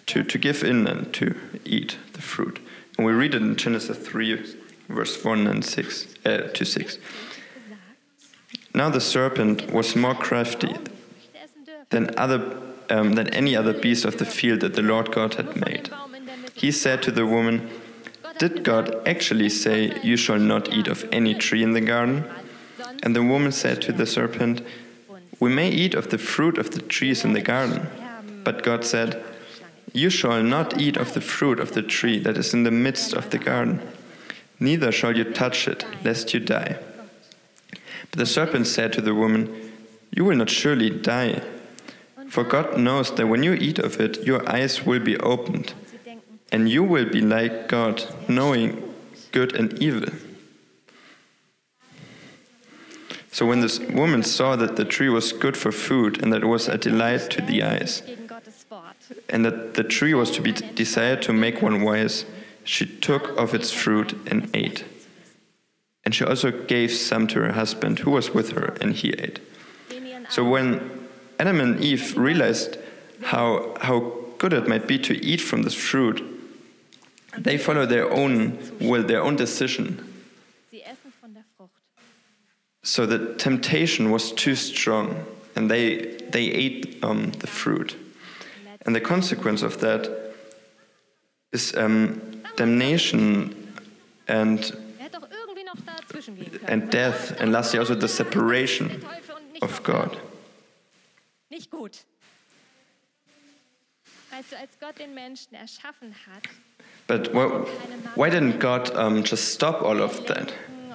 to, 0.05 0.23
to 0.23 0.37
give 0.37 0.63
in 0.63 0.87
and 0.87 1.13
to 1.13 1.35
eat 1.65 1.97
the 2.13 2.21
fruit. 2.21 2.59
And 2.97 3.05
we 3.05 3.13
read 3.13 3.33
it 3.33 3.41
in 3.41 3.55
Genesis 3.55 3.97
3, 3.97 4.55
verse 4.89 5.23
1 5.23 5.47
and 5.47 5.63
6, 5.63 6.07
uh, 6.25 6.37
to 6.53 6.65
6. 6.65 6.97
Now 8.75 8.89
the 8.89 9.01
serpent 9.01 9.71
was 9.71 9.95
more 9.95 10.15
crafty 10.15 10.67
Früchte 10.67 10.91
essen 11.35 11.65
dürfen. 11.65 11.89
than, 11.89 12.09
other, 12.17 12.57
um, 12.89 13.13
than 13.13 13.27
any 13.29 13.55
other 13.55 13.73
beast 13.73 14.03
of 14.03 14.17
the 14.17 14.25
field 14.25 14.61
that 14.61 14.73
the 14.73 14.81
Lord 14.81 15.11
God 15.11 15.35
had 15.35 15.45
Nur 15.45 15.53
von 15.53 15.61
dem 15.61 15.73
made. 15.73 15.89
Baum 15.89 16.15
in 16.15 16.25
der 16.25 16.37
Mitte. 16.37 16.59
He 16.59 16.71
said 16.71 17.01
to 17.03 17.11
the 17.11 17.25
woman, 17.25 17.69
Did 18.39 18.63
God 18.63 19.07
actually 19.07 19.49
say, 19.49 19.99
You 20.01 20.17
shall 20.17 20.39
not 20.39 20.73
eat 20.73 20.87
of 20.87 21.05
any 21.11 21.35
tree 21.35 21.61
in 21.63 21.73
the 21.73 21.81
garden? 21.81 22.25
And 23.03 23.15
the 23.15 23.21
woman 23.23 23.51
said 23.51 23.81
to 23.83 23.91
the 23.91 24.05
serpent, 24.05 24.61
We 25.39 25.53
may 25.53 25.69
eat 25.69 25.93
of 25.93 26.09
the 26.09 26.17
fruit 26.17 26.57
of 26.57 26.71
the 26.71 26.81
trees 26.81 27.23
in 27.23 27.33
the 27.33 27.41
garden. 27.41 27.87
But 28.43 28.63
God 28.63 28.85
said, 28.85 29.23
You 29.93 30.09
shall 30.09 30.43
not 30.43 30.79
eat 30.79 30.97
of 30.97 31.13
the 31.13 31.21
fruit 31.21 31.59
of 31.59 31.73
the 31.73 31.81
tree 31.81 32.19
that 32.19 32.37
is 32.37 32.53
in 32.53 32.63
the 32.63 32.71
midst 32.71 33.13
of 33.13 33.29
the 33.29 33.37
garden, 33.37 33.81
neither 34.59 34.91
shall 34.91 35.15
you 35.15 35.23
touch 35.23 35.67
it, 35.67 35.85
lest 36.03 36.33
you 36.33 36.39
die. 36.39 36.77
But 38.11 38.19
the 38.19 38.25
serpent 38.25 38.67
said 38.67 38.93
to 38.93 39.01
the 39.01 39.15
woman, 39.15 39.71
You 40.15 40.25
will 40.25 40.37
not 40.37 40.49
surely 40.49 40.89
die. 40.89 41.41
For 42.29 42.43
God 42.43 42.77
knows 42.77 43.13
that 43.15 43.27
when 43.27 43.43
you 43.43 43.53
eat 43.53 43.79
of 43.79 43.99
it, 43.99 44.25
your 44.25 44.47
eyes 44.49 44.85
will 44.85 44.99
be 44.99 45.17
opened, 45.17 45.73
and 46.51 46.69
you 46.69 46.83
will 46.83 47.09
be 47.09 47.21
like 47.21 47.67
God, 47.67 48.03
knowing 48.27 48.93
good 49.31 49.55
and 49.55 49.81
evil. 49.81 50.09
So 53.33 53.47
when 53.47 53.61
this 53.61 53.79
woman 53.79 54.21
saw 54.21 54.55
that 54.55 54.75
the 54.75 54.85
tree 54.85 55.09
was 55.09 55.33
good 55.33 55.57
for 55.57 55.71
food 55.71 56.21
and 56.21 56.31
that 56.31 56.43
it 56.43 56.45
was 56.45 56.67
a 56.67 56.77
delight 56.77 57.31
to 57.31 57.41
the 57.41 57.63
eyes, 57.63 58.03
and 59.27 59.43
that 59.43 59.73
the 59.73 59.83
tree 59.83 60.13
was 60.13 60.29
to 60.31 60.41
be 60.41 60.51
desired 60.51 61.23
to 61.23 61.33
make 61.33 61.59
one 61.59 61.81
wise, 61.81 62.25
she 62.63 62.85
took 62.85 63.35
of 63.35 63.55
its 63.55 63.71
fruit 63.71 64.13
and 64.27 64.51
ate. 64.53 64.85
And 66.05 66.13
she 66.13 66.23
also 66.23 66.51
gave 66.51 66.91
some 66.91 67.25
to 67.29 67.39
her 67.39 67.53
husband 67.53 67.99
who 67.99 68.11
was 68.11 68.29
with 68.29 68.51
her, 68.51 68.77
and 68.79 68.93
he 68.93 69.09
ate. 69.09 69.39
So 70.29 70.47
when 70.47 71.07
Adam 71.39 71.59
and 71.59 71.81
Eve 71.81 72.15
realized 72.15 72.77
how, 73.23 73.75
how 73.81 74.13
good 74.37 74.53
it 74.53 74.67
might 74.67 74.87
be 74.87 74.99
to 74.99 75.25
eat 75.25 75.41
from 75.41 75.63
this 75.63 75.73
fruit, 75.73 76.23
they 77.35 77.57
follow 77.57 77.87
their 77.87 78.11
own 78.11 78.59
will, 78.79 79.01
their 79.01 79.23
own 79.23 79.35
decision. 79.35 80.12
So 82.83 83.05
the 83.05 83.33
temptation 83.35 84.11
was 84.11 84.31
too 84.33 84.55
strong, 84.55 85.25
and 85.55 85.71
they, 85.71 86.17
they 86.31 86.45
ate 86.51 86.99
um, 87.03 87.31
the 87.39 87.47
fruit. 87.47 87.95
And 88.85 88.93
the 88.93 88.99
consequence 88.99 89.61
of 89.63 89.79
that 89.79 90.09
is 91.53 91.73
um, 91.75 92.21
damnation 92.57 93.55
and, 94.27 94.59
hätte 94.99 95.11
doch 95.19 95.27
irgendwie 95.31 95.63
noch 95.63 95.75
dazwischen 95.85 96.35
gehen 96.35 96.51
können. 96.51 96.67
and 96.67 96.91
death, 96.91 97.39
and 97.39 97.51
lastly 97.53 97.79
also 97.79 97.95
the 97.95 98.07
separation 98.07 98.89
Der 98.89 98.99
Teufel 98.99 99.35
und 99.35 99.51
nicht 99.53 99.63
of 99.63 99.83
God. 99.83 100.17
Nicht 101.49 101.71
gut. 101.71 102.03
Weißt 104.31 104.51
du, 104.51 104.57
als 104.57 104.71
Gott 104.81 104.99
den 104.99 105.13
Menschen 105.13 105.53
erschaffen 105.55 106.13
hat, 106.27 106.43
But 107.07 107.33
wh- 107.33 107.65
why 108.15 108.29
didn't 108.29 108.59
God 108.59 108.89
um, 108.95 109.23
just 109.23 109.53
stop 109.53 109.81
all 109.83 110.01
of 110.01 110.25
that? 110.25 110.53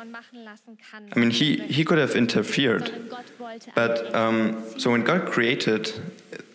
Lenken 0.08 0.12
und 0.12 0.12
machen 0.12 0.44
lassen 0.44 0.78
kann, 0.78 1.06
I 1.14 1.18
mean, 1.18 1.30
he, 1.30 1.56
he 1.68 1.84
could 1.84 1.98
have 1.98 2.16
interfered. 2.16 2.88
sondern 2.88 3.08
Gott 3.08 3.24
wollte 3.38 3.70
But 3.74 4.14
um, 4.14 4.62
so 4.78 4.90
when 4.90 5.04
God 5.04 5.26
created 5.26 5.92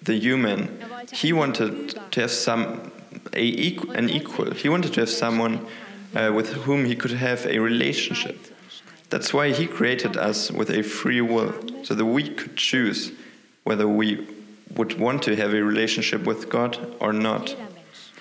the 0.03 0.13
human, 0.13 0.69
He 1.11 1.33
wanted 1.33 1.95
to 2.11 2.21
have 2.21 2.31
some 2.31 2.91
a 3.33 3.77
an 3.95 4.09
equal. 4.09 4.51
He 4.53 4.69
wanted 4.69 4.93
to 4.93 5.01
have 5.01 5.09
someone 5.09 5.59
uh, 6.15 6.31
with 6.33 6.53
whom 6.65 6.85
He 6.85 6.95
could 6.95 7.11
have 7.11 7.45
a 7.45 7.59
relationship. 7.59 8.37
That's 9.09 9.33
why 9.33 9.51
He 9.51 9.67
created 9.67 10.17
us 10.17 10.51
with 10.51 10.69
a 10.69 10.81
free 10.83 11.21
will, 11.21 11.53
so 11.83 11.95
that 11.95 12.05
we 12.05 12.29
could 12.29 12.55
choose 12.55 13.11
whether 13.63 13.87
we 13.87 14.27
would 14.75 14.99
want 14.99 15.23
to 15.23 15.35
have 15.35 15.53
a 15.53 15.61
relationship 15.61 16.25
with 16.25 16.49
God 16.49 16.77
or 16.99 17.13
not. 17.13 17.49
Jeder 17.49 17.69
Mensch 17.73 18.11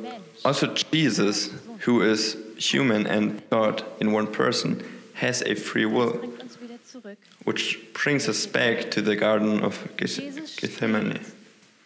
also 0.45 0.75
Jesus, 0.93 1.51
who 1.81 2.03
is 2.03 2.37
human 2.57 3.07
and 3.07 3.43
God 3.51 3.83
in 4.01 4.13
one 4.13 4.27
person, 4.29 4.83
has 5.15 5.43
a 5.43 5.55
free 5.55 5.87
will. 5.87 6.13
bringt 6.19 6.41
uns 6.41 6.59
wieder 6.61 6.79
zurück. 6.85 7.17
which 7.45 7.79
brings 7.95 8.29
us 8.29 8.47
back 8.47 8.91
to 8.93 9.03
the 9.03 9.17
Garden 9.17 9.61
of 9.65 9.89
Gethsemane. 9.97 10.47
steht 10.47 10.71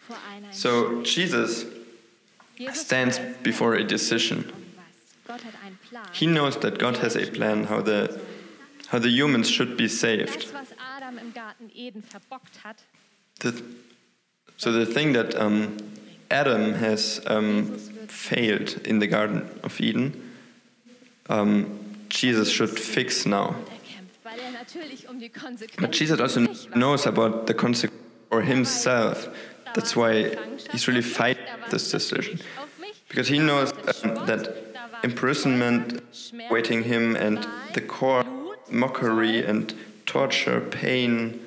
vor 0.07 0.17
einer 0.31 0.53
So 0.53 1.01
Jesus 1.03 1.65
stands 2.73 3.19
before 3.41 3.75
a 3.75 3.83
decision. 3.83 4.39
und 4.39 4.53
was. 4.77 5.25
Gott 5.25 5.43
hat 5.43 5.53
einen 5.65 5.79
Plan. 5.89 6.05
He 6.13 6.27
knows 6.27 6.59
that 6.59 6.77
God 6.77 6.97
has 7.01 7.15
a 7.15 7.25
plan 7.25 7.65
how 7.67 7.81
the 7.81 8.19
how 8.91 8.99
the 8.99 9.09
humans 9.09 9.49
should 9.49 9.75
be 9.75 9.87
saved. 9.87 10.35
das, 10.43 10.53
was 10.53 10.67
Adam 10.77 11.17
im 11.17 11.33
Garten 11.33 11.71
Eden 11.73 12.03
verbockt 12.03 12.63
hat, 12.63 12.77
The, 13.39 13.53
so 14.57 14.71
the 14.71 14.85
thing 14.85 15.13
that 15.13 15.33
um, 15.35 15.75
Adam 16.33 16.73
has 16.73 17.21
um, 17.27 17.77
failed 18.07 18.81
in 18.85 18.97
the 18.97 19.05
Garden 19.05 19.47
of 19.63 19.79
Eden, 19.79 20.31
um, 21.29 21.79
Jesus 22.09 22.49
should 22.49 22.71
fix 22.71 23.25
now. 23.25 23.55
But 25.79 25.91
Jesus 25.91 26.19
also 26.19 26.47
knows 26.75 27.05
about 27.05 27.45
the 27.45 27.53
consequence 27.53 28.01
for 28.29 28.41
himself. 28.41 29.29
That's 29.75 29.95
why 29.95 30.35
he's 30.71 30.87
really 30.87 31.03
fighting 31.03 31.45
this 31.69 31.91
decision. 31.91 32.39
Because 33.09 33.27
he 33.27 33.37
knows 33.37 33.71
um, 34.03 34.25
that 34.25 34.41
imprisonment 35.03 36.01
waiting 36.49 36.83
him 36.83 37.15
and 37.15 37.47
the 37.73 37.81
court, 37.81 38.25
mockery 38.71 39.45
and 39.45 39.71
torture, 40.07 40.61
pain, 40.61 41.39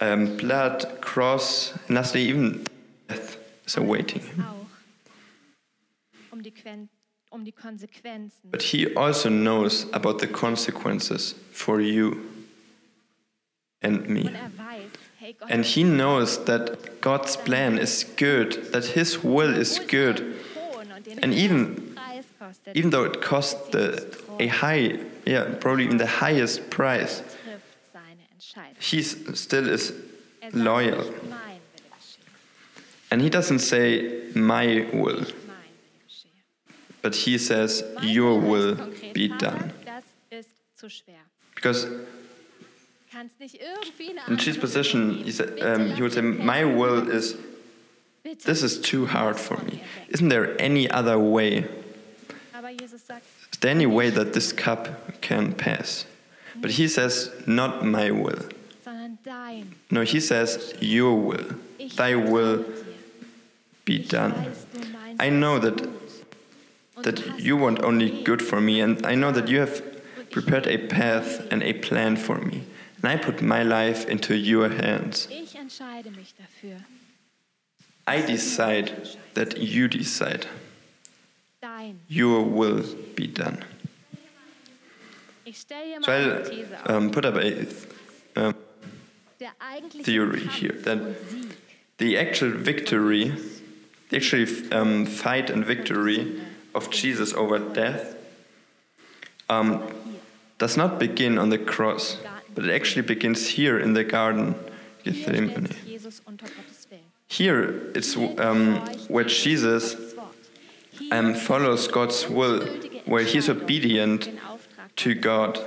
um, 0.00 0.36
blood, 0.36 0.98
cross, 1.00 1.72
and 1.86 1.96
lastly 1.96 2.22
even 2.22 2.66
death 3.64 3.66
is 3.66 3.76
awaiting 3.76 4.20
him. 4.22 4.40
Auch 4.44 4.66
um 6.32 6.40
um. 7.30 7.48
But 8.50 8.62
he 8.62 8.94
also 8.94 9.28
knows 9.28 9.86
about 9.92 10.18
the 10.20 10.26
consequences 10.26 11.34
for 11.52 11.80
you 11.80 12.16
and 13.82 14.08
me. 14.08 14.28
Er 14.28 14.50
weiß, 14.56 14.90
hey 15.18 15.32
Gott, 15.38 15.50
And 15.50 15.64
he 15.64 15.82
knows 15.82 16.44
that 16.44 17.00
God's 17.00 17.36
plan 17.36 17.78
is 17.78 18.04
good, 18.16 18.72
that 18.72 18.84
his 18.84 19.22
will 19.24 19.54
is 19.56 19.78
good, 19.88 20.22
hohen 20.54 20.92
und 20.92 21.04
den 21.06 21.18
and 21.22 21.34
even- 21.34 21.66
höchsten 21.76 21.94
Preis 21.94 22.24
kostet, 22.38 22.76
even 22.76 22.90
though 22.90 23.04
it 23.04 23.20
cost 23.20 23.72
the, 23.72 24.00
a 24.38 24.46
high, 24.48 24.98
yeah, 25.26 25.44
probably 25.60 25.84
even 25.84 25.98
the 25.98 26.06
highest 26.20 26.70
price, 26.70 27.20
trifft 27.44 27.92
seine 27.92 28.22
Entscheidung. 28.32 28.76
he 28.80 29.02
still 29.02 29.68
is 29.68 29.92
Er 30.40 30.50
loyal. 30.52 30.98
nicht, 30.98 31.28
mein 31.28 31.60
Wille 31.74 31.90
geschehe, 31.90 33.03
And 33.14 33.22
he 33.22 33.30
doesn't 33.30 33.60
say, 33.60 34.24
my 34.34 34.88
will, 34.92 35.24
but 37.00 37.14
he 37.14 37.38
says, 37.38 37.84
your 38.02 38.40
will 38.40 38.74
be 39.12 39.28
done. 39.28 39.72
Because 41.54 41.84
in 43.14 44.36
Jesus' 44.36 44.56
position, 44.56 45.14
he, 45.22 45.30
said, 45.30 45.60
um, 45.62 45.92
he 45.94 46.02
would 46.02 46.12
say, 46.12 46.22
my 46.22 46.64
will 46.64 47.08
is, 47.08 47.36
this 48.24 48.64
is 48.64 48.80
too 48.80 49.06
hard 49.06 49.38
for 49.38 49.58
me. 49.58 49.80
Isn't 50.08 50.28
there 50.28 50.60
any 50.60 50.90
other 50.90 51.16
way? 51.16 51.68
Is 52.80 53.58
there 53.60 53.70
any 53.70 53.86
way 53.86 54.10
that 54.10 54.32
this 54.32 54.52
cup 54.52 55.20
can 55.20 55.52
pass? 55.52 56.04
But 56.56 56.72
he 56.72 56.88
says, 56.88 57.30
not 57.46 57.84
my 57.84 58.10
will. 58.10 58.42
No, 59.90 60.02
he 60.02 60.20
says, 60.20 60.74
Your 60.80 61.14
will, 61.14 61.46
thy 61.96 62.14
will. 62.14 62.64
Be 63.84 63.98
done. 63.98 64.32
weiß, 64.32 64.66
du 64.72 64.78
meinst 64.92 65.22
I 65.22 65.30
know 65.30 65.58
that, 65.58 65.88
that 67.02 67.38
you 67.38 67.56
want 67.56 67.82
only 67.82 68.22
good 68.24 68.40
for 68.42 68.60
me, 68.60 68.80
and 68.82 69.04
I 69.06 69.14
know 69.14 69.32
that 69.32 69.48
you 69.48 69.60
have 69.60 69.82
prepared 70.30 70.66
a 70.66 70.78
path 70.78 71.46
and 71.50 71.62
a 71.62 71.72
plan 71.74 72.16
for 72.16 72.38
me. 72.38 72.62
And 73.02 73.12
I 73.12 73.16
put 73.16 73.42
my 73.42 73.62
life 73.62 74.08
into 74.08 74.34
your 74.34 74.68
hands. 74.68 75.28
Ich 75.30 75.54
entscheide 75.54 76.10
mich 76.16 76.34
dafür. 76.38 76.76
I 78.06 78.20
decide 78.20 78.92
that 79.34 79.58
you 79.58 79.88
decide. 79.88 80.46
Your 82.08 82.42
will 82.44 82.84
be 83.14 83.26
done. 83.26 83.58
Ich 85.46 85.58
stelle 85.58 85.84
dir 85.84 86.00
mal 86.00 86.44
So 86.44 86.52
I'll 86.86 86.96
um, 86.96 87.10
put 87.10 87.24
up 87.24 87.36
a, 87.36 87.66
um, 88.36 88.54
theory 90.02 90.46
here, 90.46 90.72
that- 90.82 91.16
the 91.98 92.18
actual 92.18 92.50
victory, 92.50 93.32
the 94.10 94.16
actual 94.16 94.46
um, 94.72 95.06
fight 95.06 95.50
and 95.50 95.64
victory 95.64 96.40
of 96.74 96.90
Jesus 96.90 97.32
over 97.32 97.58
death 97.58 98.16
um, 99.48 99.82
does 100.58 100.76
not 100.76 100.98
begin 100.98 101.38
on 101.38 101.50
the 101.50 101.58
cross, 101.58 102.18
but 102.54 102.64
it 102.64 102.74
actually 102.74 103.02
begins 103.02 103.48
here 103.48 103.78
in 103.78 103.92
the 103.92 104.04
garden, 104.04 104.54
Gethsemane. 105.04 105.68
Here 107.28 107.90
it's 107.94 108.16
um, 108.16 108.76
where 109.08 109.24
Jesus 109.24 110.14
um, 111.10 111.34
follows 111.34 111.88
God's 111.88 112.28
will, 112.28 112.64
where 113.06 113.24
he's 113.24 113.48
obedient 113.48 114.30
to 114.96 115.14
God, 115.14 115.58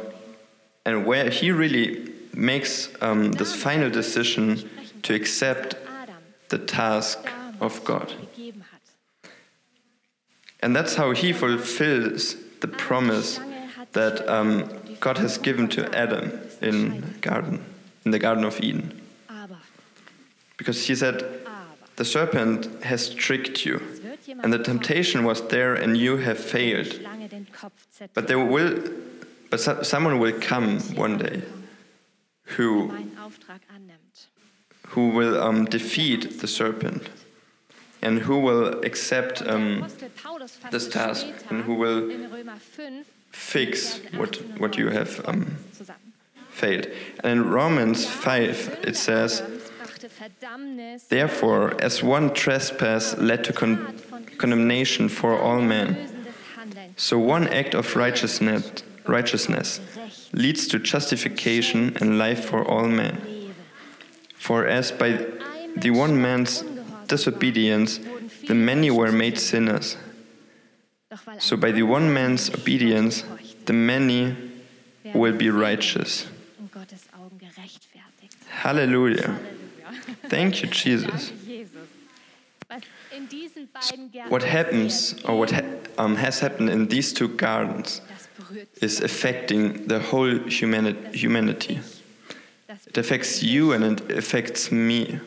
and 0.86 1.06
where 1.06 1.30
he 1.30 1.52
really 1.52 2.14
makes 2.34 2.90
um, 3.02 3.32
this 3.34 3.54
final 3.56 3.90
decision 3.90 4.70
to 5.04 5.14
accept 5.14 5.76
the 6.50 6.58
task 6.58 7.28
of 7.60 7.84
God. 7.84 8.14
And 10.60 10.76
that's 10.76 10.96
how 10.96 11.12
he 11.12 11.34
fulfills 11.34 12.36
the 12.62 12.68
promise 12.68 13.40
that 13.94 14.28
um, 14.28 14.68
God 15.00 15.18
has 15.20 15.38
given 15.38 15.68
to 15.70 15.96
Adam 15.96 16.32
in 16.62 17.16
garden, 17.22 17.64
in 18.06 18.12
the 18.12 18.20
Garden 18.20 18.44
of 18.44 18.60
Eden, 18.62 19.02
because 20.58 20.88
he 20.88 20.96
said, 20.96 21.24
"The 21.96 22.06
serpent 22.06 22.68
has 22.84 23.14
tricked 23.14 23.66
you, 23.66 23.76
es 23.76 24.02
wird 24.04 24.20
jemand 24.26 24.44
and 24.44 24.54
the 24.54 24.64
temptation 24.64 25.24
was 25.24 25.42
there, 25.48 25.76
and 25.76 25.96
you 25.96 26.18
have 26.18 26.40
failed. 26.40 26.88
Schlange 26.88 27.30
den 27.30 27.48
Kopf 27.52 27.86
zertritt, 27.94 28.14
But 28.14 28.28
there 28.28 28.40
will, 28.44 28.82
but 29.50 29.60
so, 29.60 29.84
someone 29.84 30.20
will 30.20 30.40
come 30.40 30.80
one 30.96 31.18
day, 31.18 31.42
who 32.58 32.88
meinen 32.90 33.16
Auftrag 33.18 33.62
annimmt. 33.74 34.28
who 34.96 35.10
will 35.10 35.40
um, 35.42 35.66
defeat 35.66 36.40
the 36.42 36.48
serpent 36.48 37.10
and 38.02 38.20
who 38.20 38.40
will 38.40 38.84
accept 38.86 39.42
um, 39.42 39.78
Apostel 39.80 40.10
Paulus 40.24 40.56
fasst 40.56 40.72
this 40.72 40.88
task 40.88 41.26
and 41.50 41.64
who 41.64 41.74
will 41.74 42.10
in 42.10 42.30
Römer 42.30 42.58
5 42.58 43.06
fix 43.32 44.00
what, 44.16 44.36
what 44.60 44.78
you 44.78 44.90
have 44.90 45.22
um, 45.28 45.58
failed. 46.50 46.88
And 47.24 47.32
in 47.32 47.50
Romans 47.50 48.08
5, 48.08 48.80
it 48.84 48.96
says, 48.96 49.42
Adams 49.42 49.72
brachte 49.80 50.10
Verdammnis, 50.10 51.08
Therefore, 51.08 51.76
as 51.82 52.04
one 52.04 52.34
trespass 52.34 53.18
led 53.18 53.44
to 53.44 53.54
con- 53.54 54.00
condemnation 54.38 55.10
for 55.10 55.40
all 55.40 55.62
men, 55.62 56.26
so 56.96 57.20
one 57.20 57.48
act 57.48 57.76
of 57.76 57.96
righteousness, 57.96 58.84
righteousness 59.06 59.80
leads 60.34 60.68
to 60.68 60.80
justification 60.80 61.96
and 62.02 62.18
life 62.18 62.46
for 62.46 62.64
all 62.66 62.88
men. 62.88 63.54
For 64.34 64.66
as 64.66 64.92
by 64.92 65.26
the 65.76 65.92
one 65.92 66.20
man's 66.22 66.64
disobedience, 67.08 68.00
the 68.48 68.54
many 68.56 68.90
were 68.92 69.12
made 69.12 69.38
sinners, 69.40 69.98
so 71.40 71.56
by 71.58 71.72
the 71.72 71.84
one 71.84 72.14
man's 72.14 72.50
obedience, 72.54 73.24
the 73.66 73.74
many 73.74 74.36
will 75.14 75.34
be 75.38 75.50
righteous. 75.50 76.28
Hallelujah. 78.50 79.40
Thank 80.30 80.62
you, 80.62 80.68
Jesus. 80.70 81.32
What 84.30 84.44
happens, 84.44 85.16
or 85.24 85.40
what 85.40 85.52
ha- 85.52 85.64
um, 85.98 86.16
has 86.18 86.40
happened 86.42 86.70
in 86.70 86.88
these 86.88 87.14
two 87.14 87.30
gardens, 87.30 88.02
is 88.82 89.00
affecting 89.02 89.88
the 89.88 90.00
whole 90.00 90.40
humani- 90.50 90.96
humanity. 91.14 91.80
It 92.88 92.98
affects 92.98 93.42
you 93.42 93.72
and 93.72 93.84
it 93.84 94.12
affects 94.12 94.72
me. 94.72 95.20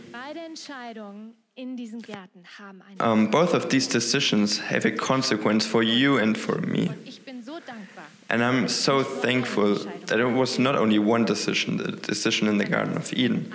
Beide 1.56 1.62
Entscheidungen 1.62 1.70
in 1.70 1.76
diesen 1.76 2.02
Gärten 2.02 2.44
haben 2.58 2.82
eine. 2.82 3.12
Um, 3.12 3.30
both 3.30 3.54
of 3.54 3.68
these 3.68 3.88
decisions 3.88 4.60
have 4.70 4.86
a 4.86 4.90
consequence 4.90 5.66
for 5.66 5.82
you 5.82 6.18
and 6.18 6.36
for 6.36 6.60
me. 6.60 6.88
Und 6.88 6.96
ich 7.06 7.20
bin 7.22 7.42
so 7.42 7.58
dankbar. 7.66 8.04
And 8.28 8.42
I'm 8.42 8.68
so 8.68 9.02
thankful 9.02 9.76
that 10.06 10.18
it 10.18 10.36
was 10.36 10.58
not 10.58 10.76
only 10.76 10.98
one 10.98 11.24
decision, 11.24 11.78
the 11.78 11.92
decision 11.92 12.48
in 12.48 12.58
the 12.58 12.64
Garden 12.64 12.96
of 12.96 13.12
Eden, 13.12 13.52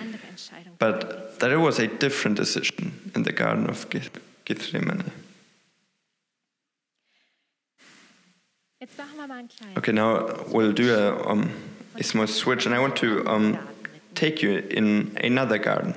but 0.79 1.39
that 1.39 1.51
it 1.51 1.57
was 1.59 1.79
a 1.79 1.87
different 1.87 2.37
decision 2.37 3.11
in 3.15 3.23
the 3.23 3.31
Garden 3.31 3.69
of 3.69 3.89
Ge- 3.89 4.09
Gethsemane. 4.45 5.11
Jetzt 8.79 8.97
machen 8.97 9.17
wir 9.17 9.27
mal 9.27 9.39
einen 9.39 9.47
kleinen. 9.49 9.77
Okay, 9.77 9.93
now 9.93 10.27
we'll 10.51 10.73
do 10.73 10.93
a, 10.93 11.31
um, 11.31 11.49
a 11.97 12.03
small 12.03 12.27
switch, 12.27 12.65
and 12.65 12.75
I 12.75 12.79
want 12.79 12.95
to 12.97 13.25
um, 13.25 13.57
take 14.13 14.43
you 14.43 14.57
in 14.69 15.17
another 15.23 15.57
garden. 15.57 15.95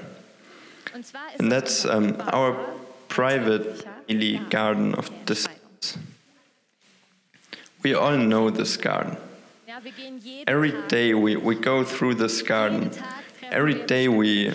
Und 0.98 1.06
zwar 1.06 1.28
ist 1.32 1.40
And 1.40 1.52
that's 1.52 1.84
um, 1.84 2.16
our 2.32 2.56
private 3.06 3.84
daily 4.08 4.40
garden 4.50 4.96
of 4.96 5.08
decisions. 5.26 5.96
We 7.84 7.94
all 7.94 8.16
know 8.16 8.50
this 8.50 8.76
garden. 8.76 9.16
Ja, 9.68 9.78
wir 9.84 9.92
gehen 9.92 10.18
jeden 10.18 10.48
Every 10.48 10.72
day 10.88 11.14
we, 11.14 11.36
we 11.36 11.54
go 11.54 11.84
through 11.84 12.16
this 12.16 12.42
garden. 12.42 12.90
jeden 12.90 12.90
Tag 12.90 13.06
treffen 13.38 13.56
Every 13.56 13.74
day 13.86 14.08
we 14.08 14.52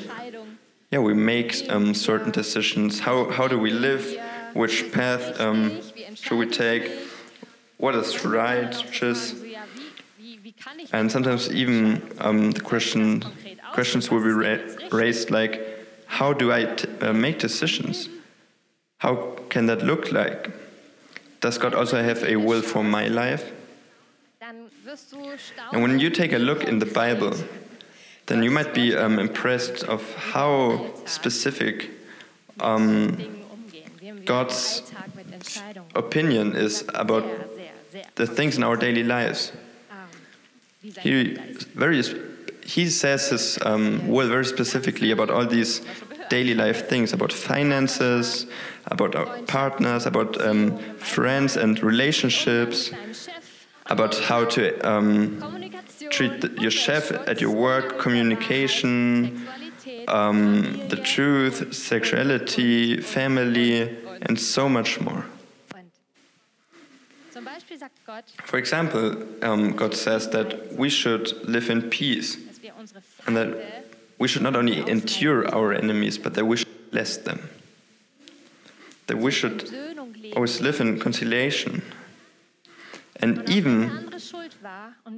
yeah 0.91 0.99
we 0.99 1.13
make 1.13 1.55
um, 1.69 1.93
certain 1.93 2.33
decisions. 2.33 2.99
How 2.99 3.31
how 3.31 3.47
do 3.47 3.57
we 3.57 3.71
live? 3.71 4.05
Which 4.53 4.91
path 4.91 5.39
um, 5.39 5.79
should 6.13 6.37
we 6.37 6.47
take? 6.47 6.91
What 7.77 7.95
is 7.95 8.25
righteous? 8.25 9.33
And 10.91 11.09
sometimes 11.09 11.49
even 11.53 12.01
um, 12.19 12.51
the 12.51 12.59
question 12.59 13.23
questions 13.71 14.11
will 14.11 14.21
be 14.21 14.31
ra- 14.31 14.59
raised 14.91 15.31
like, 15.31 15.72
how 16.13 16.31
do 16.31 16.51
I 16.51 16.65
t- 16.65 16.87
uh, 17.01 17.11
make 17.11 17.39
decisions? 17.39 18.07
How 18.99 19.35
can 19.49 19.65
that 19.65 19.81
look 19.81 20.11
like? 20.11 20.51
Does 21.41 21.57
God 21.57 21.73
also 21.73 22.03
have 22.03 22.23
a 22.23 22.35
will 22.35 22.61
for 22.61 22.83
my 22.83 23.07
life? 23.07 23.51
And 25.71 25.81
when 25.81 25.99
you 25.99 26.11
take 26.11 26.31
a 26.33 26.37
look 26.37 26.65
in 26.65 26.77
the 26.77 26.85
Bible, 26.85 27.33
then 28.27 28.43
you 28.43 28.51
might 28.51 28.75
be 28.75 28.95
um, 28.95 29.17
impressed 29.17 29.83
of 29.85 30.01
how 30.15 30.85
specific 31.05 31.89
um, 32.59 33.17
God's 34.25 34.83
opinion 35.95 36.55
is 36.55 36.85
about 36.93 37.25
the 38.15 38.27
things 38.27 38.55
in 38.55 38.63
our 38.63 38.77
daily 38.77 39.03
lives. 39.03 39.51
He 41.01 41.37
very 41.73 42.03
he 42.65 42.89
says 42.89 43.29
his 43.29 43.59
um, 43.63 44.07
will 44.07 44.27
very 44.27 44.45
specifically 44.45 45.11
about 45.11 45.29
all 45.29 45.45
these 45.45 45.81
daily 46.29 46.53
life 46.53 46.87
things 46.87 47.13
about 47.13 47.31
finances, 47.33 48.47
about 48.85 49.15
our 49.15 49.41
partners, 49.43 50.05
about 50.05 50.39
um, 50.41 50.77
friends 50.97 51.57
and 51.57 51.81
relationships, 51.83 52.91
about 53.87 54.15
how 54.19 54.45
to 54.45 54.63
um, 54.89 55.39
treat 56.09 56.43
your 56.59 56.71
chef 56.71 57.11
at 57.11 57.41
your 57.41 57.51
work, 57.51 57.99
communication, 57.99 59.45
um, 60.07 60.81
the 60.87 60.95
truth, 60.95 61.73
sexuality, 61.73 63.01
family, 63.01 63.97
and 64.21 64.39
so 64.39 64.69
much 64.69 65.01
more. 65.01 65.25
For 68.45 68.57
example, 68.57 69.17
um, 69.41 69.71
God 69.75 69.93
says 69.95 70.29
that 70.29 70.73
we 70.73 70.89
should 70.89 71.47
live 71.47 71.69
in 71.69 71.89
peace 71.89 72.37
and 73.25 73.35
that 73.37 73.83
we 74.19 74.27
should 74.27 74.41
not 74.41 74.55
only 74.55 74.87
endure 74.89 75.53
our 75.53 75.73
enemies, 75.73 76.17
but 76.17 76.33
that 76.35 76.45
we 76.45 76.57
should 76.57 76.91
bless 76.91 77.17
them. 77.17 77.49
That 79.07 79.17
we 79.17 79.31
should 79.31 79.69
always 80.35 80.61
live 80.61 80.79
in 80.79 80.99
conciliation. 80.99 81.81
And 83.17 83.47
even 83.49 84.09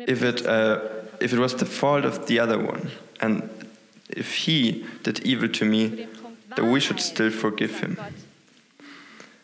if 0.08 0.24
it, 0.24 0.46
uh, 0.46 0.80
if 1.20 1.34
it 1.34 1.40
was 1.40 1.56
the 1.56 1.66
fault 1.66 2.06
of 2.06 2.28
the 2.28 2.40
other 2.40 2.60
one, 2.60 2.90
and 3.22 3.50
if 4.10 4.34
he 4.36 4.86
did 5.04 5.26
evil 5.26 5.50
to 5.50 5.66
me, 5.66 6.08
that 6.56 6.66
we 6.66 6.80
should 6.80 7.00
still 7.00 7.32
forgive 7.32 7.80
him. 7.80 7.98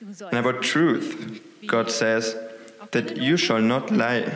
And 0.02 0.34
about 0.34 0.62
truth, 0.62 1.41
God 1.65 1.91
says 1.91 2.36
that 2.91 3.17
you 3.17 3.38
shall 3.38 3.62
not 3.62 3.91
lie. 3.91 4.34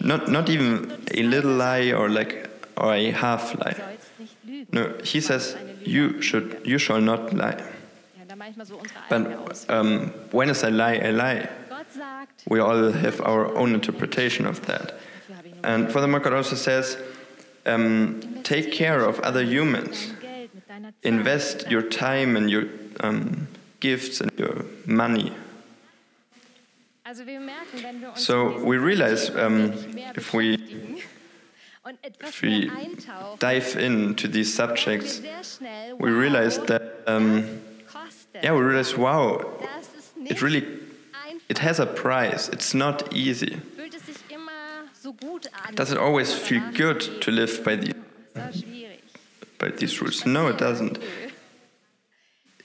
Not, 0.00 0.28
not 0.28 0.48
even 0.48 1.02
a 1.12 1.22
little 1.22 1.52
lie 1.52 1.92
or 1.92 2.08
like 2.08 2.53
or 2.76 2.94
a 2.94 3.10
half 3.10 3.54
lie. 3.60 3.96
No, 4.72 4.94
he 5.04 5.20
says 5.20 5.56
you 5.80 6.20
should 6.22 6.60
you 6.64 6.78
shall 6.78 7.00
not 7.00 7.32
lie. 7.32 7.62
But 9.08 9.64
um, 9.68 10.08
when 10.32 10.50
is 10.50 10.62
a 10.62 10.70
lie 10.70 10.96
a 10.96 11.12
lie? 11.12 11.48
We 12.48 12.60
all 12.60 12.92
have 12.92 13.20
our 13.20 13.54
own 13.54 13.74
interpretation 13.74 14.46
of 14.46 14.64
that. 14.66 14.94
And 15.62 15.90
furthermore, 15.90 16.20
God 16.20 16.32
also 16.34 16.56
says, 16.56 16.98
um, 17.66 18.20
take 18.42 18.72
care 18.72 19.00
of 19.00 19.20
other 19.20 19.42
humans. 19.42 20.12
Invest 21.02 21.70
your 21.70 21.82
time 21.82 22.36
and 22.36 22.50
your 22.50 22.64
um, 23.00 23.48
gifts 23.80 24.20
and 24.20 24.30
your 24.38 24.64
money. 24.86 25.32
So 28.14 28.64
we 28.64 28.76
realize, 28.78 29.30
um, 29.30 29.72
if 30.16 30.34
we- 30.34 31.02
if 32.20 32.42
we 32.42 32.70
Dive 33.38 33.76
into 33.76 34.28
these 34.28 34.54
subjects. 34.54 35.20
We 35.98 36.10
realize 36.10 36.58
that, 36.66 37.02
um, 37.06 37.60
yeah, 38.42 38.52
we 38.52 38.60
realize, 38.60 38.96
wow, 38.96 39.38
das 39.60 39.88
ist 39.98 40.16
nicht 40.16 40.32
it 40.32 40.42
really 40.42 40.64
it 41.48 41.58
has 41.58 41.78
a 41.80 41.86
price. 41.86 42.48
It's 42.48 42.74
not 42.74 43.12
easy. 43.12 43.56
Fühlt 43.76 43.94
es 43.94 44.06
sich 44.06 44.16
immer 44.30 44.88
so 44.92 45.12
gut 45.12 45.46
an. 45.66 45.74
Does 45.74 45.92
it 45.92 45.98
always 45.98 46.32
feel 46.32 46.62
good 46.72 47.00
to 47.20 47.30
live 47.30 47.62
by, 47.64 47.76
the, 47.76 47.94
schwierig. 48.52 49.00
by 49.58 49.70
these 49.70 50.00
rules? 50.00 50.24
No, 50.24 50.48
it 50.48 50.58
doesn't. 50.58 50.98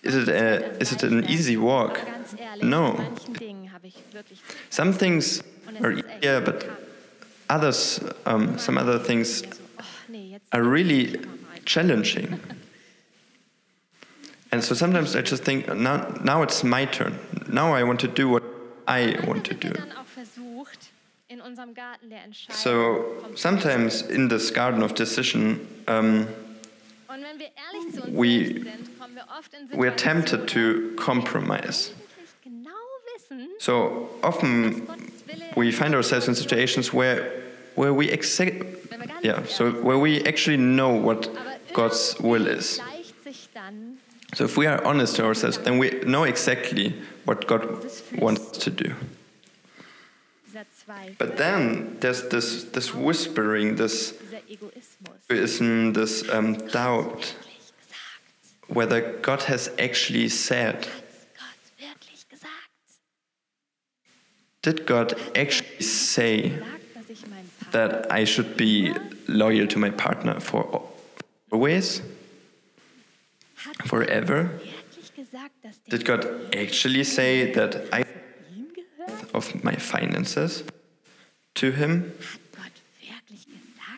Is 0.02 0.16
it, 0.16 0.30
a, 0.30 0.78
is 0.80 0.94
it 0.94 1.04
an 1.04 1.26
easy 1.30 1.58
walk? 1.58 2.00
Aber 2.00 2.12
ganz 2.12 2.34
ehrlich, 2.40 2.64
No. 2.64 2.94
bei 2.94 3.04
manchen 3.04 3.34
Dingen 3.34 3.74
habe 3.74 3.88
ich 3.88 3.96
wirklich 4.14 4.40
Some 4.70 4.94
things 4.94 5.44
are 5.82 5.92
easier, 5.92 6.40
but. 6.40 6.66
Others, 7.50 8.00
um, 8.26 8.58
some 8.58 8.78
other 8.80 9.00
things 9.00 9.42
So, 9.42 9.48
nee, 10.08 10.32
jetzt 10.34 10.46
are 10.54 10.64
really 10.64 11.20
challenging. 11.66 12.40
And 14.52 14.64
so 14.64 14.74
sometimes 14.74 15.16
I 15.16 15.22
just 15.22 15.44
think, 15.44 15.68
now, 15.68 16.08
now 16.24 16.42
it's 16.42 16.64
my 16.64 16.86
turn. 16.86 17.20
Now 17.48 17.74
I 17.76 17.84
want 17.84 18.00
to 18.00 18.08
do 18.08 18.28
what 18.30 18.44
I 18.88 19.16
want 19.28 19.46
to 19.46 19.54
do. 19.54 19.70
dann 19.70 19.92
auch 19.92 20.06
versucht, 20.08 20.90
in 21.28 21.40
unserem 21.42 21.76
Garten 21.76 22.10
der 22.10 22.24
Entscheidung 22.24 22.56
So 22.56 23.06
sometimes 23.36 24.02
in 24.02 24.28
this 24.30 24.52
garden 24.52 24.82
of 24.82 24.94
decision, 24.96 25.60
um, 25.88 26.26
Und 27.08 27.22
wenn 27.24 27.38
wir 27.40 27.50
ehrlich 27.74 27.94
zu 27.96 28.02
uns 28.02 28.18
we- 28.18 28.46
selbst 28.64 28.64
sind, 28.64 29.00
kommen 29.00 29.16
wir 29.16 29.26
oft 29.38 29.54
in 29.54 29.70
we're 29.80 29.96
tempted 29.96 30.48
to 30.48 30.96
compromise. 30.96 31.92
wo 31.92 32.00
wir 32.00 32.18
eigentlich 32.18 32.42
genau 32.44 32.72
wissen, 33.16 33.48
So 33.60 34.10
often 34.24 34.88
we 35.56 35.72
find 35.72 35.96
ourselves 35.96 36.28
in 36.28 36.36
situations 36.36 36.94
where, 36.94 37.44
where 37.76 37.94
we 37.94 38.10
yeah, 39.22 39.44
so 39.46 39.72
where 39.72 39.98
we 39.98 40.24
actually 40.26 40.58
know 40.58 40.94
what 40.94 41.30
God's 41.74 42.16
will 42.20 42.48
is. 42.48 42.80
So 44.36 44.46
if 44.46 44.58
we 44.58 44.68
are 44.68 44.84
honest 44.86 45.16
to 45.18 45.26
ourselves, 45.26 45.58
then 45.58 45.78
we 45.80 45.90
know 46.06 46.24
exactly 46.24 46.96
what 47.26 47.48
God 47.48 47.64
wants 48.18 48.58
to 48.60 48.70
do. 48.70 48.96
But 51.18 51.38
then 51.38 51.98
there's 52.00 52.28
this, 52.30 52.64
this 52.66 52.94
whispering, 52.94 53.76
this 53.76 54.14
egoism, 54.48 55.94
this 55.94 56.28
um, 56.30 56.56
doubt, 56.56 57.36
whether 58.68 59.18
God 59.22 59.44
has 59.44 59.70
actually 59.80 60.30
said. 60.30 60.86
Hat 60.86 61.04
Gott 61.38 61.72
wirklich 61.80 62.28
gesagt? 62.30 62.70
Did 64.62 64.86
God 64.86 65.16
actually 65.36 65.82
say 65.82 66.60
that 67.72 68.12
I 68.12 68.26
should 68.26 68.58
be 68.58 68.94
loyal 69.28 69.68
to 69.68 69.80
my 69.80 69.90
partner 69.90 70.40
for 70.40 70.84
always, 71.52 72.02
forever? 73.86 74.60
Did 75.90 76.04
God 76.06 76.56
actually 76.56 77.04
say 77.04 77.52
that 77.54 77.88
I 77.94 78.04
of 79.34 79.64
my 79.64 79.76
finances 79.76 80.64
to 81.56 81.72
Him? 81.72 82.14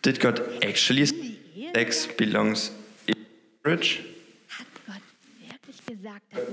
Did 0.02 0.20
God 0.20 0.64
actually 0.64 1.06
say 1.06 1.36
sex 1.74 2.06
belongs 2.06 2.70
in 3.06 3.14
marriage? 3.64 4.04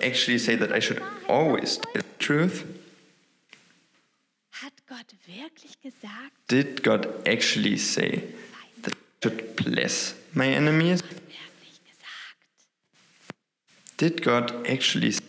Actually 0.03 0.37
say 0.37 0.55
that 0.55 0.71
I 0.71 0.79
should 0.79 1.01
always 1.27 1.77
tell 1.77 1.93
the 1.93 2.03
truth? 2.19 2.78
Gott 4.89 5.15
wirklich 5.27 5.79
gesagt? 5.81 6.31
Did 6.49 6.81
God 6.83 7.07
actually 7.27 7.77
say 7.77 8.23
that 8.81 8.93
I 8.93 8.97
should 9.23 9.55
bless 9.55 10.15
my 10.33 10.47
enemies? 10.47 11.03
Did 13.97 14.23
God 14.23 14.67
actually 14.67 15.11
say? 15.11 15.21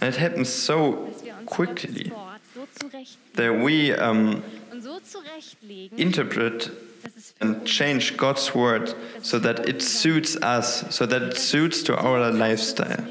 And 0.00 0.14
it 0.14 0.16
happens 0.16 0.48
so 0.48 1.06
dass 1.06 1.24
wir 1.24 1.36
uns 1.38 1.46
quickly 1.46 2.04
Gottes 2.04 2.10
Wort 2.10 2.40
so 2.54 2.68
zurecht 2.74 3.16
that 3.34 3.52
we 3.52 3.94
um, 3.94 4.42
und 4.72 4.82
so 4.82 4.98
zurechtlegen, 5.00 5.96
interpret 5.96 6.72
dass 7.02 7.16
es 7.16 7.30
für 7.30 7.42
and 7.42 7.64
change 7.64 8.16
God's 8.16 8.54
word 8.54 8.94
so 9.22 9.38
that 9.38 9.68
it 9.68 9.82
suits 9.82 10.36
us, 10.42 10.84
so 10.90 11.06
that 11.06 11.22
it 11.22 11.38
suits 11.38 11.82
to 11.84 11.96
our 11.96 12.30
lifestyle. 12.32 13.04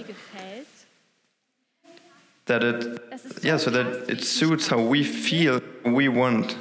That 2.48 2.64
it, 2.64 3.44
yeah, 3.44 3.58
so 3.58 3.70
that 3.72 4.10
it 4.10 4.24
suits 4.24 4.68
how 4.68 4.82
we 4.82 5.04
feel, 5.04 5.62
we 5.86 6.08
want, 6.08 6.58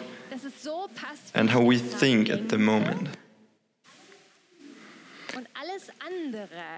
and 1.34 1.50
how 1.50 1.62
we 1.62 1.78
think 1.78 2.28
at 2.28 2.48
the 2.48 2.58
moment. 2.58 3.08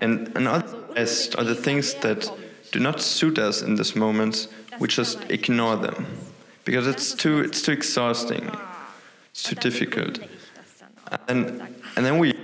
And, 0.01 0.37
and 0.37 0.47
rest 0.95 1.37
are 1.37 1.45
the 1.45 1.55
things 1.55 1.95
that 1.95 2.31
do 2.71 2.81
not 2.81 3.01
suit 3.01 3.39
us 3.39 3.63
in 3.63 3.77
this 3.77 3.97
moment, 3.97 4.49
we 4.79 4.89
just 4.89 5.31
ignore 5.31 5.77
them 5.77 6.07
because 6.65 6.87
it's 6.87 7.15
too, 7.15 7.41
it's 7.41 7.63
too 7.63 7.73
exhausting, 7.73 8.51
it's 9.31 9.43
too 9.43 9.55
difficult. 9.55 10.19
And, 11.29 11.63
and 11.97 12.05
then 12.05 12.19
we 12.19 12.35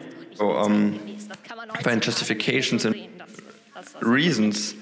um, 0.40 1.18
find 1.82 2.02
justifications 2.02 2.86
and 2.86 3.08
reasons. 4.00 4.74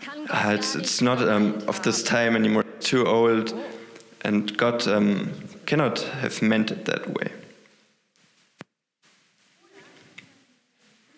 Das 0.00 0.08
kann 0.08 0.26
Gott 0.26 0.28
gar 0.28 0.54
it's, 0.54 0.74
it's 0.74 1.00
not 1.00 1.20
um, 1.22 1.54
of 1.66 1.82
this 1.82 2.02
time 2.02 2.36
anymore, 2.36 2.64
too 2.80 3.06
old, 3.06 3.54
and 4.24 4.56
God 4.56 4.86
um, 4.88 5.30
cannot 5.66 6.00
have 6.20 6.42
meant 6.42 6.70
it 6.70 6.84
that 6.86 7.06
way. 7.08 7.30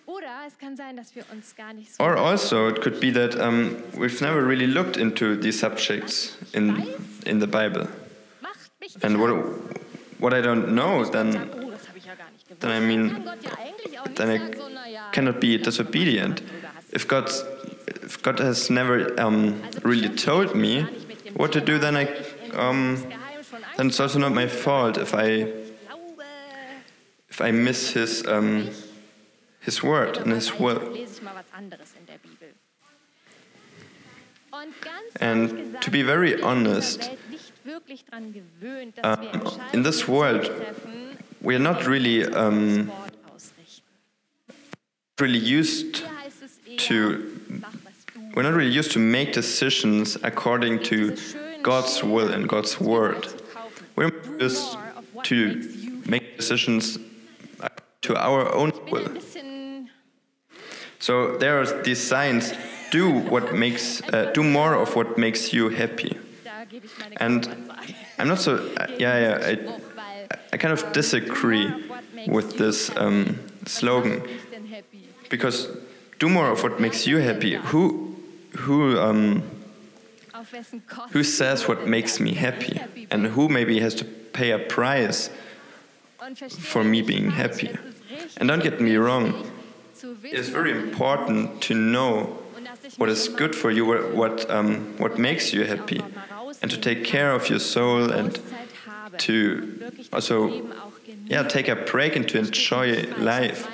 Oder 0.07 0.47
es 0.47 0.59
kann 0.59 0.77
sein, 0.77 0.97
dass 0.97 1.15
wir 1.15 1.25
uns 1.33 1.55
gar 1.57 1.73
nicht 1.73 1.95
so 1.95 2.05
Or 2.05 2.17
also, 2.17 2.69
it 2.69 2.81
could 2.83 3.01
be 3.01 3.11
that 3.13 3.35
um, 3.41 3.77
we've 3.97 4.21
never 4.21 4.45
really 4.47 4.67
looked 4.67 4.97
into 4.97 5.37
these 5.37 5.59
subjects 5.59 6.37
in, 6.53 6.87
in 7.25 7.41
the 7.41 7.47
Bible. 7.47 7.89
macht 8.41 8.71
mich 8.81 8.95
nicht 8.95 9.05
And 9.05 9.19
what, 9.19 9.31
what 10.19 10.35
I 10.35 10.43
don't 10.43 10.69
know, 10.69 11.05
then, 11.05 11.33
Sagen, 11.33 11.71
das 11.71 11.89
habe 11.89 11.99
ich 11.99 12.05
ja 12.05 12.15
gar 12.15 12.31
nicht 12.31 12.47
gewusst. 12.47 12.61
then 12.61 12.71
I 12.71 12.81
mean, 12.81 13.11
kann 13.11 13.25
Gott 13.25 13.43
ja 13.43 13.51
eigentlich 13.59 13.99
auch 13.99 14.07
nicht 14.07 14.17
then 14.19 14.31
I 14.31 14.39
sagen, 14.39 14.57
so, 14.57 14.69
na 14.69 14.89
ja, 14.89 15.11
cannot 15.13 15.41
be 15.41 15.59
disobedient. 15.59 16.43
If 16.95 17.09
God, 17.09 17.31
if 18.13 18.21
God 18.21 18.41
has 18.41 18.69
never 18.69 19.19
um, 19.19 19.63
really 19.83 20.11
told 20.11 20.55
me 20.55 20.83
what 21.35 21.51
to 21.53 21.63
do, 21.63 21.79
then 21.79 21.97
I, 21.97 22.05
um, 22.53 23.03
then 23.79 23.87
it's 23.87 24.01
also 24.01 24.19
not 24.19 24.33
my 24.33 24.47
fault 24.47 24.99
if 24.99 25.15
I, 25.15 25.51
if 27.31 27.41
I 27.41 27.51
miss 27.53 27.93
His, 27.93 28.27
um, 28.27 28.69
His 29.61 29.83
word 29.83 30.19
and 30.19 30.31
His 30.33 30.53
will. 30.59 30.95
And 35.19 35.81
to 35.81 35.91
be 35.91 36.03
very 36.03 36.43
honest, 36.43 37.11
um, 39.03 39.53
in 39.73 39.83
this 39.83 40.07
world, 40.07 40.51
we 41.41 41.57
are 41.57 41.65
not 41.71 41.87
really, 41.87 42.27
um, 42.27 42.93
really 45.19 45.39
used 45.39 46.05
to 46.77 47.41
We're 48.35 48.43
not 48.43 48.55
really 48.55 48.71
used 48.71 48.93
to 48.93 48.99
make 48.99 49.33
decisions 49.33 50.17
according 50.23 50.83
to 50.85 51.17
God's 51.63 52.03
will 52.03 52.33
and 52.33 52.49
God's 52.49 52.81
word. 52.81 53.29
We're 53.95 54.11
used 54.41 54.77
to 55.25 56.01
make 56.07 56.39
decisions 56.39 56.99
to 58.03 58.17
our 58.17 58.53
own 58.55 58.73
will. 58.91 59.09
So 60.99 61.37
there 61.37 61.61
are 61.61 61.83
these 61.83 62.01
signs: 62.01 62.55
do 62.91 63.11
what 63.11 63.55
makes, 63.55 64.03
uh, 64.13 64.31
do 64.33 64.43
more 64.43 64.75
of 64.75 64.97
what 64.97 65.19
makes 65.19 65.53
you 65.53 65.69
happy. 65.69 66.17
And 67.19 67.47
I'm 68.19 68.29
not 68.29 68.39
so. 68.41 68.57
Uh, 68.77 68.87
yeah, 68.99 69.19
yeah. 69.19 69.47
I, 69.47 70.37
I 70.53 70.57
kind 70.57 70.73
of 70.73 70.93
disagree 70.93 71.71
with 72.29 72.57
this 72.57 72.91
um, 72.97 73.39
slogan 73.67 74.23
because 75.29 75.69
do 76.19 76.29
more 76.29 76.51
of 76.51 76.63
what 76.63 76.81
makes 76.81 77.07
you 77.07 77.19
happy. 77.19 77.55
Who, 77.57 78.02
who, 78.67 78.99
um, 78.99 79.43
Auf 80.33 80.53
wessen 80.53 80.83
Kosten 80.87 81.13
who 81.13 81.23
says 81.23 81.69
what 81.69 81.87
makes 81.87 82.19
me 82.21 82.33
happy 82.35 82.81
and 83.11 83.27
who 83.37 83.49
maybe 83.49 83.81
has 83.81 83.95
to 83.97 84.05
pay 84.33 84.53
a 84.53 84.59
price 84.59 85.31
for 86.61 86.85
me 86.85 87.03
being 87.03 87.31
happy. 87.31 87.69
es 87.69 87.73
ist 87.75 88.11
richtig 88.11 88.41
And 88.41 88.51
don't 88.51 88.63
get 88.63 88.81
me 88.81 88.97
wrong, 88.97 89.35
it's 90.25 90.49
very 90.49 90.71
important 90.73 91.61
to 91.63 91.75
know 91.75 92.39
und 92.57 92.65
dass 92.67 92.79
ich 92.85 92.99
what 92.99 93.09
is 93.09 93.29
good 93.29 93.55
for 93.55 93.71
you, 93.71 93.85
what 93.87 94.15
what, 94.15 94.51
um, 94.51 94.95
what 94.99 95.19
makes 95.19 95.53
you 95.53 95.65
happy, 95.65 96.01
and 96.63 96.71
to 96.71 96.77
take 96.79 97.05
care 97.05 97.35
of 97.35 97.49
your 97.51 97.61
soul 97.61 98.11
and 98.13 98.39
to 99.19 99.33
und 99.33 99.81
wirklich 99.81 100.11
das 100.11 100.15
also 100.31 100.47
Leben 100.47 100.73
auch 100.73 100.93
genieße. 101.05 101.31
yeah 101.31 101.43
take 101.43 101.69
a 101.71 101.75
break 101.75 102.17
and 102.17 102.29
to 102.29 102.39
enjoy 102.39 102.95
Versteht 102.95 103.09
mich 103.09 103.17
falsch, 103.19 103.25
life. 103.25 103.69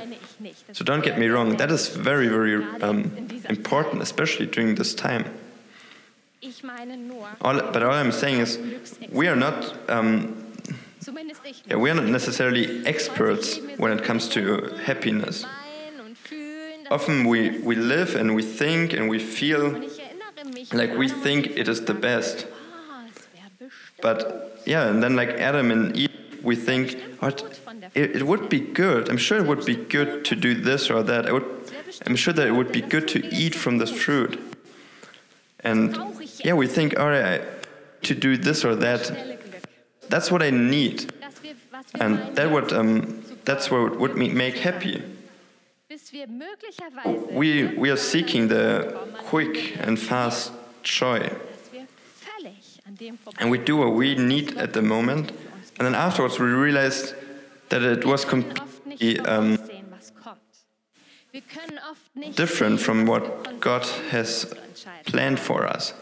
So 0.72 0.84
don't 0.84 1.04
get 1.04 1.18
me 1.18 1.28
wrong, 1.28 1.56
that 1.56 1.70
is 1.70 1.88
very 1.88 2.28
very 2.28 2.62
um, 2.82 3.10
important, 3.48 4.02
especially 4.02 4.46
during 4.46 4.74
this 4.74 4.94
time. 4.94 5.24
All, 7.40 7.60
but 7.72 7.82
all 7.82 7.92
I'm 7.92 8.12
saying 8.12 8.40
is 8.40 8.58
we 9.10 9.26
are 9.26 9.36
not, 9.36 9.74
um, 9.90 10.52
yeah, 11.66 11.76
we 11.76 11.90
are 11.90 11.94
not 11.94 12.04
necessarily 12.04 12.86
experts 12.86 13.58
when 13.76 13.90
it 13.92 14.04
comes 14.04 14.28
to 14.28 14.70
happiness. 14.84 15.44
Often 16.90 17.26
we, 17.26 17.58
we 17.58 17.74
live 17.74 18.14
and 18.14 18.34
we 18.34 18.42
think 18.42 18.92
and 18.92 19.08
we 19.10 19.18
feel 19.18 19.82
like 20.72 20.96
we 20.96 21.08
think 21.08 21.48
it 21.48 21.68
is 21.68 21.84
the 21.84 21.94
best. 21.94 22.46
But 24.00 24.62
yeah, 24.64 24.88
and 24.88 25.02
then 25.02 25.16
like 25.16 25.30
Adam 25.30 25.70
and 25.70 25.96
Eve, 25.96 26.10
we 26.42 26.54
think, 26.54 26.96
what, 27.18 27.42
it, 27.94 28.16
it 28.16 28.26
would 28.26 28.48
be 28.48 28.60
good. 28.60 29.08
I'm 29.08 29.18
sure 29.18 29.38
it 29.38 29.46
would 29.46 29.64
be 29.64 29.76
good 29.76 30.24
to 30.26 30.36
do 30.36 30.54
this 30.54 30.90
or 30.90 31.02
that. 31.02 31.26
I 31.26 31.32
would, 31.32 31.44
I'm 32.06 32.16
sure 32.16 32.34
that 32.34 32.46
it 32.46 32.52
would 32.52 32.72
be 32.72 32.80
good 32.80 33.08
to 33.08 33.26
eat 33.34 33.54
from 33.54 33.78
this 33.78 33.90
fruit. 33.90 34.40
And 35.60 35.96
yeah, 36.44 36.54
we 36.54 36.66
think, 36.66 36.98
all 36.98 37.08
right, 37.08 37.42
to 38.02 38.14
do 38.14 38.36
this 38.36 38.64
or 38.64 38.74
that, 38.76 39.10
that's 40.08 40.30
what 40.30 40.42
I 40.42 40.50
need. 40.50 41.12
And 42.00 42.36
that 42.36 42.50
would, 42.50 42.72
um, 42.72 43.22
that's 43.44 43.70
what 43.70 43.98
would 43.98 44.16
make 44.16 44.56
happy. 44.58 45.02
We, 47.30 47.64
we 47.76 47.90
are 47.90 47.96
seeking 47.96 48.48
the 48.48 48.98
quick 49.24 49.76
and 49.80 49.98
fast 49.98 50.52
joy. 50.82 51.30
And 53.38 53.50
we 53.50 53.58
do 53.58 53.76
what 53.76 53.94
we 53.94 54.14
need 54.14 54.56
at 54.58 54.72
the 54.72 54.82
moment. 54.82 55.32
And 55.78 55.86
then 55.86 55.94
afterwards, 55.94 56.38
we 56.38 56.46
realized 56.46 57.14
that 57.70 57.82
it 57.82 58.04
was 58.04 58.24
Wir 58.24 58.30
können 58.30 58.54
oft 58.60 58.86
nicht 58.86 58.98
completely 58.98 59.18
um, 59.20 59.56
voraussehen, 59.56 59.86
was 59.90 60.14
kommt. 60.14 60.38
Wir 61.32 61.42
können 61.42 61.78
oft 61.90 62.16
nicht 62.16 62.38
different 62.38 62.80
from 62.80 63.06
what 63.06 63.60
God 63.60 63.86
has 64.10 64.48
planned 65.04 65.38
for 65.38 65.64
us. 65.64 65.94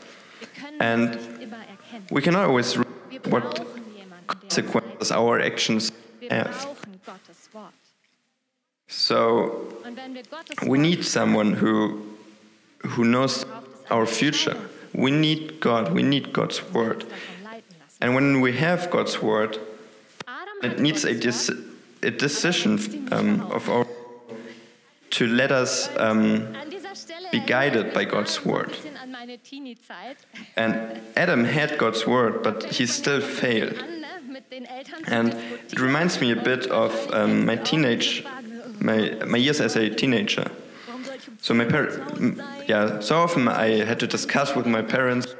And 0.78 1.14
das 1.14 1.22
nicht 1.22 1.42
immer 1.42 1.56
erkennen. 1.56 2.06
We 2.10 2.22
cannot 2.22 2.48
always 2.48 2.76
read 2.76 2.86
what 3.30 3.42
brauchen 3.56 3.82
jemanden, 3.96 3.98
der 3.98 4.04
uns 4.06 4.26
consequences 4.26 5.12
our 5.12 5.40
actions 5.40 5.92
have. 6.30 6.50
brauchen 6.50 7.00
Gottes 7.04 7.48
Wort. 7.52 7.72
So 8.88 9.72
Und 9.84 9.96
wenn 9.96 10.14
wir 10.14 10.22
Gottes 10.22 10.56
we 10.62 10.78
need 10.78 11.04
someone 11.04 11.60
who 11.60 12.02
who 12.94 13.04
knows 13.04 13.44
our 13.90 14.06
future. 14.06 14.56
We 14.92 15.10
need 15.10 15.60
God. 15.60 15.92
We 15.92 16.02
need 16.02 16.32
God's 16.32 16.62
word. 16.72 17.00
davon 17.00 17.44
leiten 17.44 17.76
lassen. 17.78 17.98
And 18.00 18.14
when 18.14 18.40
we 18.40 18.52
have 18.52 18.90
God's 18.90 19.20
word, 19.22 19.58
it 20.62 20.78
needs 20.78 21.04
a, 21.04 21.10
a 22.02 22.10
decision 22.10 23.08
um, 23.12 23.40
of 23.52 23.68
our 23.68 23.86
to 25.10 25.26
let 25.26 25.50
us 25.50 25.88
um, 25.96 26.54
be 27.32 27.40
guided 27.40 27.94
by 27.94 28.04
God's 28.04 28.44
word. 28.44 28.76
and 30.56 31.00
Adam 31.16 31.44
had 31.44 31.78
God's 31.78 32.06
word, 32.06 32.42
but 32.42 32.64
he 32.64 32.86
still 32.86 33.22
failed. 33.22 33.82
And 35.06 35.32
it 35.72 35.80
reminds 35.80 36.20
me 36.20 36.32
a 36.32 36.36
bit 36.36 36.66
of 36.66 36.92
um, 37.14 37.46
my 37.46 37.56
teenage, 37.56 38.26
my, 38.80 39.16
my 39.26 39.38
years 39.38 39.60
as 39.60 39.76
a 39.76 39.88
teenager. 39.88 40.50
So 41.40 41.54
my 41.54 41.64
10 41.64 41.72
parents, 41.72 42.40
yeah, 42.68 43.00
so 43.00 43.16
often 43.16 43.48
I 43.48 43.84
had 43.84 43.98
to 44.00 44.06
discuss 44.06 44.54
with 44.54 44.66
my 44.66 44.82
parents? 44.82 45.34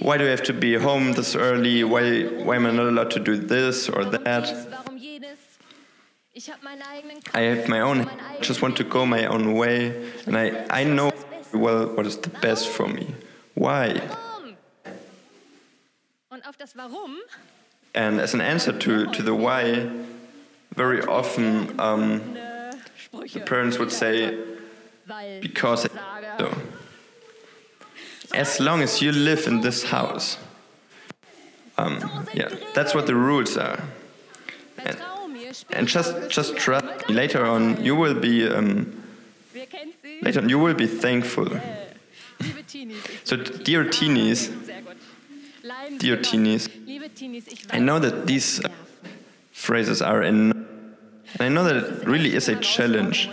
Why 0.00 0.16
do 0.16 0.24
I 0.26 0.30
have 0.30 0.42
to 0.44 0.52
be 0.52 0.74
home 0.74 1.12
this 1.12 1.34
early? 1.34 1.84
Why, 1.84 2.22
why 2.22 2.56
am 2.56 2.66
I 2.66 2.70
not 2.70 2.86
allowed 2.86 3.10
to 3.12 3.20
do 3.20 3.36
this 3.36 3.88
or 3.88 4.04
that? 4.04 4.44
I 7.34 7.40
have 7.40 7.68
my 7.68 7.80
own, 7.80 8.08
I 8.08 8.38
just 8.40 8.62
want 8.62 8.76
to 8.76 8.84
go 8.84 9.04
my 9.04 9.26
own 9.26 9.54
way, 9.54 10.12
and 10.26 10.36
I, 10.36 10.66
I 10.70 10.84
know 10.84 11.10
well 11.52 11.86
what 11.94 12.06
is 12.06 12.16
the 12.18 12.28
best 12.28 12.68
for 12.68 12.86
me. 12.86 13.14
Why? 13.54 14.00
And 17.94 18.20
as 18.20 18.34
an 18.34 18.40
answer 18.40 18.72
to, 18.78 19.06
to 19.06 19.22
the 19.22 19.34
why, 19.34 19.90
very 20.74 21.02
often 21.02 21.80
um, 21.80 22.36
Sprüche. 23.12 23.44
parents 23.44 23.78
would 23.78 23.90
say, 23.90 24.38
because 25.40 25.86
I 25.86 26.36
so. 26.38 26.56
As 28.34 28.60
long 28.60 28.82
as 28.82 29.00
you 29.00 29.12
live 29.12 29.46
in 29.46 29.60
this 29.60 29.84
house, 29.84 30.38
um, 31.78 32.26
yeah, 32.34 32.48
that's 32.74 32.94
what 32.94 33.06
the 33.06 33.14
rules 33.14 33.56
are. 33.56 33.82
später 34.76 34.98
And 35.70 35.88
just 35.88 36.28
just 36.28 36.56
trust. 36.56 36.84
Later 37.08 37.46
on, 37.46 37.82
you 37.82 37.96
will 37.96 38.14
be 38.14 38.46
um, 38.46 39.02
later 40.22 40.40
on, 40.40 40.48
you 40.48 40.58
will 40.58 40.74
be 40.74 40.86
thankful. 40.86 41.48
So, 43.24 43.36
dear 43.36 43.84
teenies, 43.84 44.50
dear 45.98 46.16
teenies, 46.18 46.68
I 47.70 47.78
know 47.78 47.98
that 47.98 48.26
these 48.26 48.64
uh, 48.64 48.68
phrases 49.52 50.02
are 50.02 50.22
in, 50.22 50.52
and 50.52 51.40
I 51.40 51.48
know 51.48 51.64
that 51.64 51.76
it 51.76 52.06
really 52.06 52.34
is 52.34 52.48
a 52.48 52.56
challenge. 52.56 53.28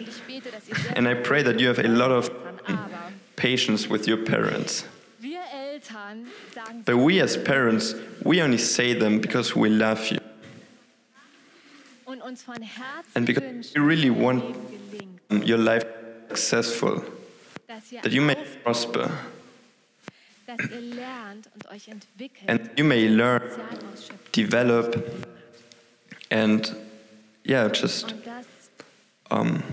And 0.96 1.08
I 1.08 1.14
pray 1.14 1.44
that 1.44 1.60
you 1.60 1.68
have 1.68 1.80
a 1.80 1.88
lot 1.88 2.12
of 2.12 2.30
aber 2.68 2.95
patience 3.36 3.90
with 3.90 4.08
your 4.08 4.18
parents. 4.24 4.86
wir 5.20 5.40
Eltern 5.54 6.28
sagen 6.54 6.84
But 6.86 6.96
we 6.98 7.22
as 7.22 7.38
parents, 7.44 7.96
we 8.24 8.42
only 8.44 8.58
say 8.58 8.94
them 8.98 9.20
because 9.22 9.56
we 9.56 9.70
love 9.70 10.10
you. 10.12 10.20
und 12.06 12.22
uns 12.22 12.44
von 12.44 12.62
Herzen 12.62 13.12
And 13.16 13.26
because 13.26 13.74
we 13.76 13.82
really 13.82 14.10
want- 14.10 14.44
ihr 14.44 14.80
Leben 15.00 15.20
gelingt, 15.30 15.50
Your 15.50 15.58
life 15.58 15.86
successful, 16.30 17.02
that 17.68 18.12
you 18.12 18.22
may 18.22 18.36
prosper, 18.64 19.10
dass 20.46 20.60
ihr 20.70 20.82
lernt 20.82 21.50
und 21.56 21.68
euch 21.72 21.88
entwickelt, 21.88 22.48
and 22.48 22.70
you 22.78 22.86
may 22.86 23.08
learn, 23.08 23.42
develop, 24.34 24.96
and 26.30 26.76
yeah, 27.44 27.68
just 27.70 28.14
um, 29.32 29.64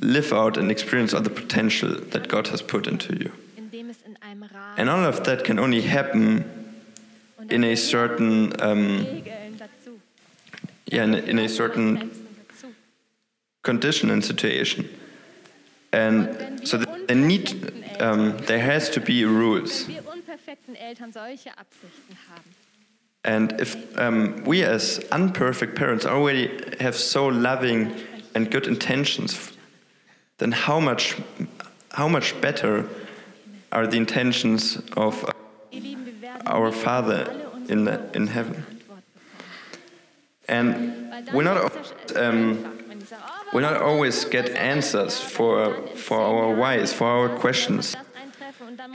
live 0.00 0.32
out 0.32 0.56
and 0.56 0.70
experience 0.70 1.14
all 1.14 1.22
the 1.22 1.30
potential 1.30 1.90
that 2.10 2.28
God 2.28 2.48
has 2.48 2.62
put 2.62 2.86
into 2.86 3.14
you. 3.16 3.32
indem 3.56 3.90
es 3.90 4.02
in 4.06 4.16
einem 4.22 4.42
Rahmen 4.44 4.78
And 4.78 4.88
all 4.88 5.04
of 5.04 5.24
that 5.24 5.44
can 5.44 5.58
only 5.58 5.82
happen 5.82 6.44
in 7.50 7.64
a 7.64 7.76
certain, 7.76 8.52
um, 8.60 9.22
yeah, 10.86 11.04
in 11.04 11.14
a, 11.14 11.18
in 11.18 11.38
a 11.38 11.48
certain 11.48 12.10
condition 13.62 14.10
and 14.10 14.24
situation. 14.24 14.88
And 15.92 16.60
so 16.68 16.78
th- 16.78 17.06
there 17.06 17.16
need, 17.16 18.00
um, 18.00 18.36
there 18.46 18.60
has 18.60 18.90
to 18.90 19.00
be 19.00 19.24
rules. 19.24 19.86
Wenn 19.86 19.94
wir 19.94 20.12
unperfekten 20.12 20.76
Eltern 20.76 21.12
solche 21.12 21.50
Absichten 21.56 22.16
haben, 22.30 22.54
And 23.24 23.60
if 23.60 23.76
um, 23.98 24.42
we 24.44 24.62
as 24.62 25.00
unperfect 25.10 25.74
parents 25.74 26.06
already 26.06 26.48
have 26.80 26.96
so 26.96 27.26
loving 27.26 27.92
and 28.34 28.50
good 28.50 28.66
intentions, 28.66 29.57
then 30.38 30.52
how 30.52 30.80
much, 30.80 31.16
how 31.90 32.08
much 32.08 32.40
better 32.40 32.88
are 33.72 33.86
the 33.86 33.96
intentions 33.96 34.80
of 34.96 35.30
our 36.46 36.72
Father 36.72 37.30
in, 37.68 37.84
the, 37.84 38.10
in 38.14 38.28
heaven? 38.28 38.64
And 40.48 41.28
we're 41.32 41.42
not, 41.42 42.16
um, 42.16 42.78
we 43.52 43.60
not 43.60 43.82
always 43.82 44.24
get 44.24 44.50
answers 44.50 45.20
for, 45.20 45.86
for 45.88 46.20
our 46.20 46.54
whys, 46.54 46.92
for 46.92 47.06
our 47.06 47.28
questions. 47.28 47.96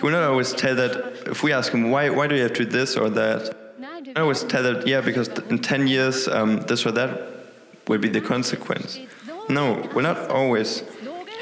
We 0.02 0.10
not 0.12 0.24
always 0.24 0.54
tell 0.54 0.76
that 0.76 1.28
if 1.28 1.44
we 1.44 1.54
ask 1.54 1.72
him 1.72 1.92
why, 1.92 2.10
why 2.10 2.28
do 2.28 2.36
you 2.36 2.44
have 2.44 2.54
to 2.54 2.66
do 2.66 2.72
this 2.72 2.96
or 2.98 3.10
that, 3.12 3.56
I 4.16 4.22
always 4.22 4.44
tell 4.44 4.64
that 4.64 4.88
yeah 4.88 5.02
because 5.02 5.28
in 5.50 5.60
10 5.60 5.88
years 5.88 6.28
um, 6.28 6.62
this 6.62 6.86
or 6.86 6.92
that 6.92 7.22
will 7.88 7.98
be 8.00 8.10
the 8.10 8.22
consequence. 8.22 9.00
No, 9.50 9.90
we'll 9.94 10.04
not 10.04 10.30
always 10.30 10.84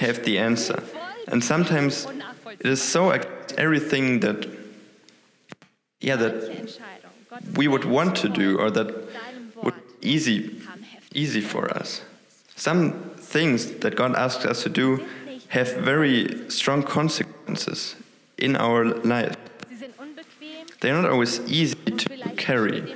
have 0.02 0.24
the 0.24 0.38
answer. 0.38 0.84
And 1.28 1.44
sometimes 1.44 2.08
it 2.60 2.66
is 2.66 2.82
so 2.82 3.12
everything 3.58 4.20
that 4.22 4.40
yeah 6.00 6.18
that 6.18 6.36
we 7.56 7.68
would 7.68 7.86
want 7.86 8.16
to 8.24 8.30
do 8.30 8.58
or 8.58 8.70
that 8.72 8.90
would 9.64 9.80
easy 10.02 10.62
easy 11.14 11.42
for 11.42 11.64
us. 11.80 12.02
Some 12.56 12.82
things 13.18 13.60
that 13.82 13.96
God 13.96 14.16
asks 14.16 14.46
us 14.46 14.64
to 14.64 14.70
do 14.70 15.06
have 15.50 15.70
very 15.92 16.50
strong 16.50 16.84
consequences 16.84 17.96
in 18.38 18.56
our 18.56 18.86
life. 18.86 19.36
They 20.82 20.90
are 20.92 21.02
not 21.02 21.12
always 21.12 21.40
easy 21.48 21.76
to 21.76 22.10
carry, 22.38 22.96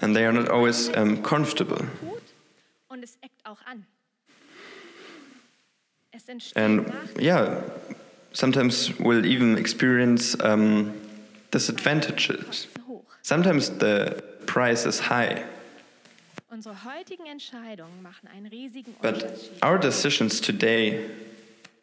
and 0.00 0.14
they 0.14 0.24
are 0.26 0.32
not 0.32 0.48
always 0.48 0.90
um, 0.96 1.22
comfortable. 1.22 1.82
And 6.54 6.92
yeah, 7.18 7.60
sometimes 8.32 8.98
we'll 8.98 9.26
even 9.26 9.58
experience 9.58 10.36
um, 10.40 10.92
disadvantages. 11.50 12.68
Sometimes 13.22 13.70
the 13.70 14.22
price 14.46 14.86
is 14.86 15.00
high, 15.00 15.44
Unsere 16.48 16.84
heutigen 16.84 17.26
Entscheidungen 17.26 18.02
machen 18.02 18.28
einen 18.28 18.46
riesigen 18.46 18.94
but 19.02 19.50
our 19.62 19.78
decisions 19.78 20.40
today 20.40 21.00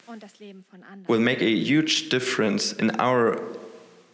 und 0.08 0.24
das 0.24 0.39
Leben 0.39 0.63
von 0.72 0.82
anderen. 0.84 1.08
will 1.08 1.19
make 1.19 1.41
a 1.41 1.48
huge 1.48 2.10
difference 2.10 2.72
in 2.72 2.89
our 3.00 3.39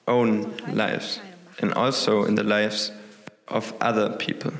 own 0.08 0.51
lives 0.73 1.21
and 1.62 1.73
also 1.75 2.25
in 2.25 2.36
the 2.36 2.43
lives 2.43 2.91
of 3.47 3.73
other 3.79 4.10
people. 4.17 4.51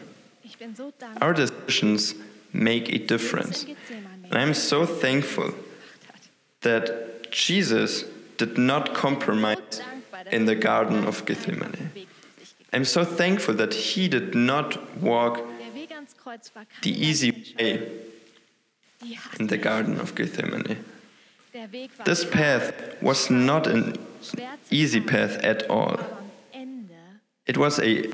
Ich 0.44 0.58
bin 0.58 0.76
so 0.76 0.94
Our 1.22 1.34
decisions 1.34 2.16
make 2.54 2.88
a 2.94 3.00
difference. 3.00 3.66
And 4.30 4.38
I'm 4.38 4.54
so 4.54 4.86
thankful 4.86 5.54
that 6.62 7.32
Jesus 7.32 8.06
did 8.38 8.58
not 8.58 8.94
compromise 8.94 9.82
in 10.32 10.46
the 10.46 10.56
Garden 10.56 11.06
of 11.06 11.26
Gethsemane. 11.26 11.92
I'm 12.72 12.86
so 12.86 13.04
thankful 13.04 13.56
that 13.56 13.74
he 13.74 14.08
did 14.08 14.36
not 14.36 15.02
walk 15.02 15.42
the 16.84 16.92
easy 16.92 17.56
way 17.58 17.92
in 19.40 19.48
the 19.48 19.58
Garden 19.58 20.00
of 20.00 20.14
Gethsemane. 20.14 20.84
This 22.06 22.26
path 22.26 23.02
was 23.02 23.30
not 23.30 23.66
an 23.66 23.96
easy 24.70 25.02
path 25.02 25.38
at 25.44 25.68
all. 25.70 26.00
It 27.48 27.58
was 27.58 27.80
a, 27.80 28.12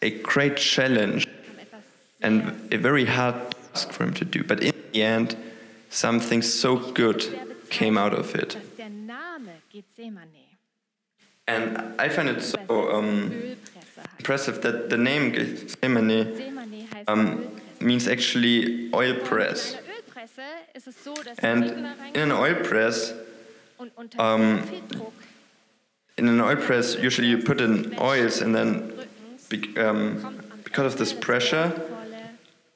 a 0.00 0.10
great 0.22 0.56
challenge 0.56 1.28
and 2.20 2.72
a 2.72 2.78
very 2.78 3.04
hard 3.04 3.54
task 3.72 3.92
for 3.92 4.04
him 4.04 4.14
to 4.14 4.24
do. 4.24 4.44
But 4.44 4.62
in 4.62 4.74
the 4.92 5.02
end, 5.02 5.36
something 5.90 6.42
so 6.42 6.76
good 6.92 7.20
came 7.70 7.96
out 7.98 8.14
of 8.14 8.34
it. 8.34 8.56
And 11.48 11.94
I 11.98 12.08
find 12.08 12.28
it 12.28 12.42
so 12.42 12.92
um, 12.92 13.56
impressive 14.18 14.62
that 14.62 14.90
the 14.90 14.96
name 14.96 15.32
Gethsemane 15.32 16.28
um, 17.08 17.46
means 17.80 18.06
actually 18.06 18.90
oil 18.94 19.18
press. 19.20 19.76
And 21.38 21.64
in 22.14 22.22
an 22.22 22.32
oil 22.32 22.54
press, 22.62 23.12
um, 24.18 24.62
in 26.16 26.28
an 26.28 26.40
oil 26.40 26.56
press, 26.56 26.94
usually 26.94 27.28
you 27.28 27.38
put 27.38 27.60
in 27.60 27.98
oils 27.98 28.40
and 28.40 28.54
then 28.54 28.92
be, 29.48 29.76
um, 29.78 30.40
because 30.62 30.92
of 30.92 30.98
this 30.98 31.12
pressure, 31.12 31.72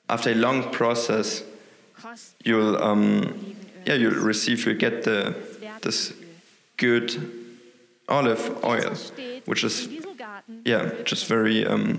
after 0.08 0.30
a 0.30 0.34
long 0.34 0.70
process, 0.70 1.42
you'll 2.44 2.76
um, 2.82 3.56
yeah 3.84 3.94
you'll 3.94 4.14
receive 4.24 4.64
you'll 4.66 4.76
get 4.78 5.02
the 5.02 5.34
this 5.82 6.12
good 6.76 7.16
olive 8.08 8.64
oil, 8.64 8.94
which 9.46 9.64
is 9.64 9.88
yeah 10.64 10.90
just 11.04 11.26
very 11.26 11.66
um, 11.66 11.98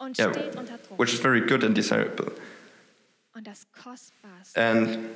und 0.00 0.18
yeah 0.18 0.32
which 0.96 1.12
is 1.12 1.20
very 1.20 1.40
good 1.40 1.64
and 1.64 1.74
desirable. 1.74 2.32
And 4.56 5.14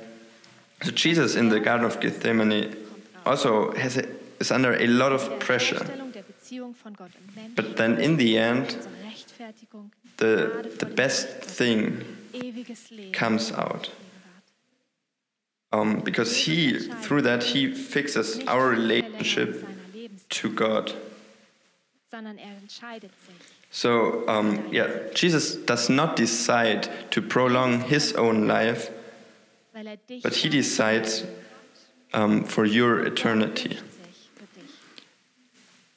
so 0.83 0.91
Jesus 0.91 1.35
in 1.35 1.49
the 1.49 1.59
Garden 1.59 1.85
of 1.85 1.99
Gethsemane 1.99 2.75
also 3.25 3.71
has 3.73 3.97
a, 3.97 4.05
is 4.39 4.51
under 4.51 4.73
a 4.73 4.87
lot 4.87 5.11
of 5.11 5.39
pressure, 5.39 5.85
but 7.55 7.77
then 7.77 7.97
in 7.99 8.17
the 8.17 8.37
end, 8.37 8.77
the 10.17 10.75
the 10.79 10.85
best 10.85 11.27
thing 11.41 12.03
comes 13.13 13.51
out. 13.51 13.91
Um, 15.73 15.99
because 15.99 16.45
he 16.45 16.79
through 17.01 17.23
that 17.23 17.43
he 17.43 17.73
fixes 17.73 18.39
our 18.47 18.69
relationship 18.69 19.65
to 20.29 20.49
God. 20.49 20.93
er 22.13 23.09
So 23.69 24.27
um, 24.27 24.67
yeah, 24.71 24.87
Jesus 25.13 25.55
does 25.55 25.89
not 25.89 26.15
decide 26.15 26.89
to 27.11 27.21
prolong 27.21 27.81
his 27.81 28.13
own 28.13 28.47
life, 28.47 28.89
er 29.75 29.85
but 30.23 30.35
he 30.35 30.49
decides 30.49 31.25
um, 32.13 32.43
for 32.45 32.65
your 32.65 33.05
eternity. 33.05 33.69
sich 33.69 34.29
für 34.35 34.47
dich. 34.59 34.71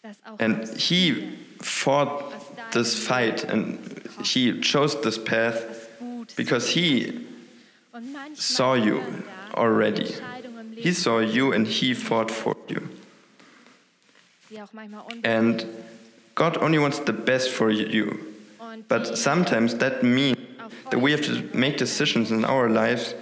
Dass 0.02 0.16
auch 0.24 0.40
And 0.40 0.66
he 0.76 1.38
fought 1.60 2.32
this 2.72 3.06
fight 3.06 3.44
and 3.44 4.08
he 4.24 4.60
chose 4.60 5.00
this 5.02 5.18
path 5.18 5.88
because 6.36 6.70
he 6.70 7.26
saw 8.34 8.74
you 8.74 9.02
already. 9.54 10.14
He 10.76 10.92
saw 10.92 11.18
you 11.18 11.52
and 11.52 11.66
he 11.66 11.94
fought 11.94 12.30
for 12.30 12.56
you. 12.68 12.88
And. 15.24 15.66
God 16.40 16.56
only 16.56 16.78
wants 16.78 17.00
the 17.00 17.12
best 17.12 17.50
for 17.50 17.70
you. 17.70 18.34
But 18.88 19.18
sometimes 19.18 19.74
that 19.74 20.02
means 20.02 20.38
that 20.90 20.98
we 20.98 21.10
have 21.12 21.20
to 21.26 21.42
make 21.52 21.76
decisions 21.76 22.30
in 22.30 22.46
our 22.46 22.70
lives 22.70 23.14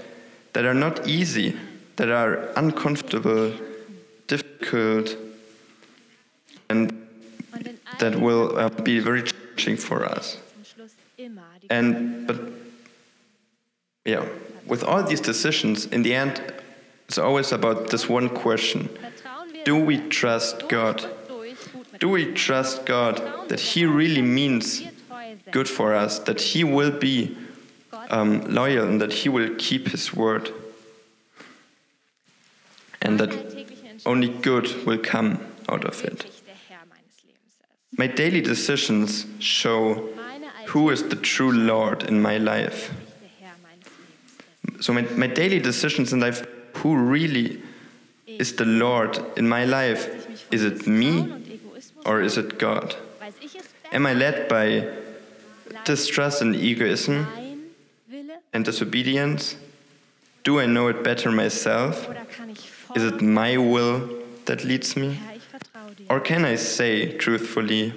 that 0.52 0.64
are 0.64 0.74
not 0.86 1.08
easy, 1.08 1.56
that 1.96 2.10
are 2.10 2.48
uncomfortable, 2.54 3.52
difficult, 4.28 5.16
and 6.70 7.08
that 7.98 8.20
will 8.20 8.56
uh, 8.56 8.68
be 8.68 9.00
very 9.00 9.24
challenging 9.58 9.76
for 9.76 10.04
us. 10.04 10.38
And 11.70 12.26
but 12.26 12.40
yeah, 14.04 14.24
with 14.66 14.84
all 14.84 15.02
these 15.02 15.20
decisions, 15.20 15.86
in 15.86 16.02
the 16.02 16.14
end, 16.14 16.40
it's 17.08 17.18
always 17.18 17.52
about 17.52 17.90
this 17.90 18.08
one 18.08 18.28
question: 18.28 18.88
Do 19.64 19.76
we 19.84 19.98
trust 20.08 20.68
God? 20.68 21.04
Do 21.98 22.08
we 22.08 22.32
trust 22.32 22.86
God 22.86 23.48
that 23.48 23.60
He 23.60 23.84
really 23.84 24.22
means 24.22 24.82
good 25.50 25.68
for 25.68 25.94
us, 25.94 26.20
that 26.20 26.40
He 26.40 26.64
will 26.64 26.92
be 26.92 27.36
um, 28.10 28.40
loyal, 28.54 28.86
and 28.86 29.00
that 29.00 29.12
He 29.12 29.28
will 29.28 29.54
keep 29.58 29.88
His 29.88 30.14
word, 30.14 30.52
and 33.02 33.18
that 33.18 33.32
only 34.06 34.28
good 34.28 34.86
will 34.86 34.98
come 34.98 35.38
out 35.68 35.84
of 35.84 36.04
it? 36.04 36.37
My 37.98 38.06
daily 38.06 38.40
decisions 38.40 39.26
show 39.40 40.08
who 40.68 40.90
is 40.90 41.02
the 41.08 41.16
true 41.16 41.50
Lord 41.50 42.04
in 42.04 42.22
my 42.22 42.38
life. 42.38 42.94
So 44.80 44.92
my, 44.92 45.02
my 45.16 45.26
daily 45.26 45.58
decisions 45.58 46.12
in 46.12 46.20
life, 46.20 46.46
who 46.74 46.96
really 46.96 47.60
is 48.26 48.54
the 48.54 48.64
Lord 48.64 49.18
in 49.36 49.48
my 49.48 49.64
life? 49.64 50.06
Is 50.52 50.62
it 50.62 50.86
me 50.86 51.28
or 52.06 52.22
is 52.22 52.38
it 52.38 52.58
God? 52.58 52.94
Am 53.90 54.06
I 54.06 54.14
led 54.14 54.48
by 54.48 54.88
distrust 55.84 56.40
and 56.40 56.54
egoism 56.54 57.26
and 58.52 58.64
disobedience? 58.64 59.56
Do 60.44 60.60
I 60.60 60.66
know 60.66 60.86
it 60.86 61.02
better 61.02 61.32
myself? 61.32 62.08
Is 62.94 63.02
it 63.02 63.20
my 63.20 63.56
will 63.56 64.22
that 64.44 64.64
leads 64.64 64.96
me? 64.96 65.18
Or 66.10 66.20
can 66.20 66.44
I 66.44 66.56
say 66.56 67.16
truthfully, 67.18 67.92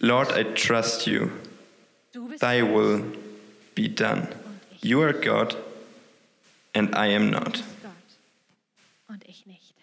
Lord, 0.00 0.32
I 0.32 0.44
trust 0.54 1.06
you, 1.06 1.30
thy 2.40 2.62
will 2.62 3.04
be 3.74 3.88
done? 3.88 4.28
You 4.80 5.02
are 5.02 5.12
God, 5.12 5.56
and 6.74 6.94
I 6.94 7.08
am 7.08 7.30
not. 7.30 7.52
bist 7.54 7.82
Gott 7.82 7.92
und 9.08 9.24
ich 9.28 9.46
nicht. 9.46 9.74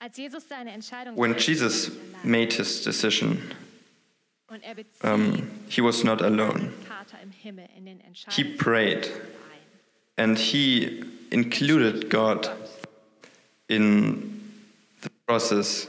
Als 0.00 0.16
Jesus 0.16 0.48
seine 0.48 0.72
Entscheidung 0.72 1.16
When 1.16 1.36
Jesus 1.36 1.88
er 1.88 2.26
made 2.26 2.52
his 2.54 2.82
decision, 2.82 3.38
er 4.62 4.74
um, 5.04 5.48
he 5.68 5.80
was 5.82 6.02
not 6.02 6.22
alone. 6.22 6.72
seinen 6.72 6.84
Vater 6.88 7.18
im 7.22 7.30
Himmel 7.30 7.68
in 7.76 7.84
den 7.84 8.00
He 8.30 8.44
prayed 8.44 9.10
and 10.16 10.38
he 10.38 11.04
included 11.30 12.10
God 12.10 12.50
in 13.68 14.39
process 15.30 15.88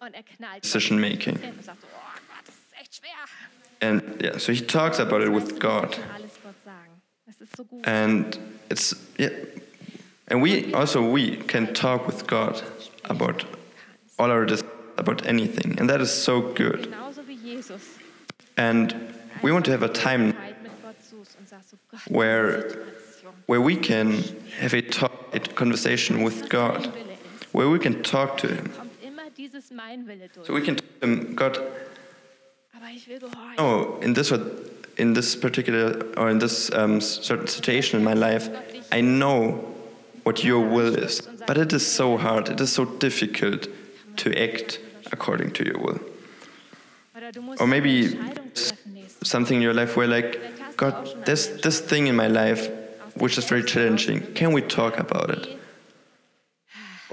er 0.00 0.22
knallt 0.36 0.62
decision 0.64 1.00
making. 1.00 1.38
hin 1.38 1.50
und 1.56 1.64
sagt, 1.64 1.80
so, 1.80 1.86
Gott, 1.86 2.44
das 2.46 2.54
ist 2.54 2.80
echt 2.80 2.94
schwer. 2.96 3.88
And 3.88 4.22
yeah, 4.22 4.38
so 4.38 4.52
he 4.52 4.60
talks 4.60 4.98
about 5.00 5.22
it 5.22 5.30
with 5.32 5.58
God. 5.58 5.90
Ich 5.92 5.96
kann 6.00 6.10
alles 6.14 6.32
Gott 6.42 6.54
sagen. 6.64 6.90
Das 7.26 7.40
ist 7.40 7.56
so 7.56 7.64
gut. 7.64 7.86
And 7.86 8.38
it's 8.70 8.96
yeah, 9.18 9.30
and 10.28 10.42
we 10.42 10.72
also 10.74 11.00
we 11.02 11.36
can 11.46 11.72
talk 11.74 12.06
with 12.06 12.26
God 12.26 12.62
about 13.04 13.44
all 14.18 14.30
our 14.30 14.44
dis- 14.46 14.64
about 14.96 15.26
anything, 15.26 15.78
and 15.78 15.88
that 15.88 16.00
is 16.00 16.10
so 16.10 16.40
good. 16.40 16.82
Genauso 16.90 17.22
wie 17.26 17.36
Jesus 17.36 17.82
And 18.56 18.94
we 19.42 19.50
want 19.52 19.64
to 19.66 19.72
have 19.72 19.82
a 19.82 19.88
time 19.88 20.32
Zeit 20.32 20.62
mit 20.62 20.70
Gott 20.82 20.94
suchst 21.02 21.36
und 21.38 21.48
sagst 21.48 21.70
so, 21.70 21.76
Gott, 21.90 22.00
Where- 22.08 22.78
where 23.46 23.60
we 23.60 23.76
can 23.76 24.22
have 24.60 24.74
a 24.74 24.80
talk, 24.82 25.34
a 25.34 25.40
conversation 25.40 26.22
with 26.24 26.48
God, 26.48 26.86
mein 26.86 26.92
Wille 26.94 27.00
ist, 27.00 27.03
where 27.54 27.70
we 27.70 27.78
can 27.78 28.02
talk 28.02 28.36
to 28.38 28.48
Him. 28.48 28.70
kommt 28.76 28.90
immer 29.02 29.30
dieses 29.36 29.70
Mein 29.70 30.06
Wille 30.06 30.28
durch. 30.34 30.46
So 30.46 30.52
we 30.54 30.60
can 30.60 30.76
tell 30.76 31.08
Him, 31.08 31.34
God, 31.36 31.58
Aber 32.76 32.86
ich 32.94 33.08
will 33.08 33.20
gehorchen. 33.20 33.58
oh, 33.58 33.98
in 34.02 34.12
this 34.14 34.32
in 34.96 35.14
this 35.14 35.34
particular 35.36 36.04
or 36.16 36.28
in 36.30 36.38
this 36.40 36.70
um, 36.74 37.00
certain 37.00 37.46
situation 37.46 37.98
in 37.98 38.04
my 38.04 38.14
life, 38.14 38.50
I 38.92 39.00
know 39.00 39.64
what 40.24 40.42
Your 40.44 40.60
will 40.60 40.94
is, 40.96 41.22
but 41.46 41.56
it 41.56 41.72
is 41.72 41.86
so 41.86 42.16
hard. 42.18 42.48
It 42.48 42.60
is 42.60 42.72
so 42.72 42.84
difficult 42.84 43.68
to 44.16 44.32
act 44.36 44.80
according 45.12 45.52
to 45.52 45.64
Your 45.64 45.78
will. 45.80 46.00
Oder 47.16 47.30
du 47.32 47.40
musst 47.40 47.60
Or 47.60 47.66
maybe 47.68 48.06
eine 48.06 48.30
Entscheidung 48.30 48.54
treffen 48.54 48.92
nächstes 48.94 49.28
something 49.30 49.58
in 49.58 49.62
your 49.62 49.74
life 49.74 49.96
where 49.96 50.08
like, 50.08 50.40
God, 50.76 50.94
there's 51.24 51.48
this 51.62 51.80
thing 51.80 52.08
in 52.08 52.16
my 52.16 52.26
life 52.26 52.68
which 53.16 53.38
is 53.38 53.44
very 53.44 53.62
challenging. 53.62 54.20
Can 54.34 54.52
we 54.52 54.60
talk 54.60 54.98
about 54.98 55.30
it? 55.30 55.56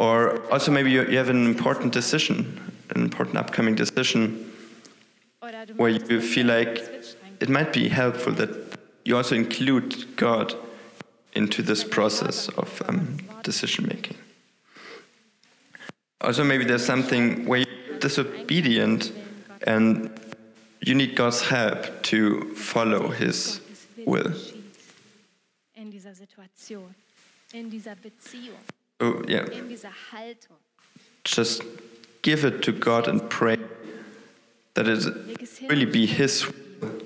Or 0.02 0.42
also 0.52 0.72
maybe 0.72 0.90
you, 0.90 1.06
you 1.06 1.18
have 1.20 1.30
an 1.30 1.46
important 1.46 1.94
decision, 1.94 2.60
an 2.90 3.04
important 3.04 3.38
upcoming 3.38 3.76
decision 3.76 4.52
where 5.76 5.92
you 5.92 6.20
feel 6.20 6.48
like 6.48 6.80
it 7.40 7.50
might 7.50 7.72
be 7.72 7.88
helpful 7.88 8.34
that 8.34 8.50
you 9.06 9.16
also 9.16 9.36
include 9.36 10.16
God 10.16 10.56
into 11.34 11.62
this 11.62 11.84
process 11.84 12.50
of 12.50 12.82
um, 12.88 13.20
decision 13.44 13.88
making. 13.90 14.18
Also, 16.20 16.44
maybe 16.44 16.66
there's 16.66 16.86
something 16.86 17.46
where 17.46 17.60
you're 17.60 18.00
disobedient 18.00 19.12
and 19.68 20.10
you 20.80 20.96
need 20.96 21.16
God's 21.16 21.42
help 21.42 22.02
to 22.04 22.56
follow 22.56 23.10
His 23.10 23.62
will. 24.08 24.34
Geschieht 29.02 29.10
in 29.10 29.10
dieser 29.10 29.10
Situation, 29.10 29.10
in 29.10 29.10
dieser 29.10 29.10
Beziehung, 29.10 29.24
Oh, 29.24 29.30
yeah. 29.30 29.44
in 29.60 29.70
dieser 29.70 29.92
Haltung. 30.12 30.58
Just 31.26 31.64
give 32.22 32.44
it 32.48 32.62
to 32.64 32.72
God 32.72 33.08
and 33.08 33.30
pray 33.30 33.58
that 34.74 34.88
it 34.88 35.04
Leg 35.28 35.42
es 35.42 35.58
hin 35.58 35.70
really 35.70 35.86
be 35.86 36.06
His 36.06 36.46
will 36.48 37.02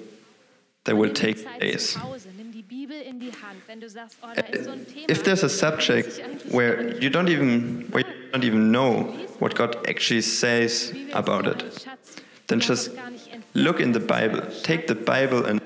that 0.85 0.95
will 0.95 1.11
take 1.11 1.43
place. 1.59 1.93
zu 1.93 2.03
Hause, 2.03 2.29
nimm 2.37 2.51
die 2.51 2.61
Bibel 2.61 2.95
in 3.01 3.19
die 3.19 3.31
Hand, 3.31 3.61
wenn 3.67 3.79
du 3.81 3.89
sagst, 3.89 4.17
oh, 4.21 4.27
da 4.35 4.41
ist 4.41 4.65
so 4.65 4.71
ein 4.71 4.85
Thema. 4.85 5.09
if 5.09 5.23
there's 5.23 5.43
a 5.43 5.49
subject 5.49 6.21
where 6.51 6.95
you 7.01 7.09
don't 7.09 7.29
even 7.29 7.87
where 7.91 8.05
you 8.05 8.31
don't 8.31 8.43
even 8.45 8.71
know 8.71 9.13
what 9.39 9.55
God 9.55 9.75
actually 9.87 10.21
says 10.21 10.93
about 11.13 11.47
it, 11.47 11.65
then 12.47 12.59
just 12.59 12.89
uns 12.89 12.95
gar 12.97 13.09
nicht 13.09 13.27
entbehren 13.33 13.63
look 13.63 13.79
in 13.79 13.93
the. 13.93 13.99
Bible. 13.99 14.43
Take 14.63 14.87
the 14.87 14.95
Bible 14.95 15.45
and 15.45 15.59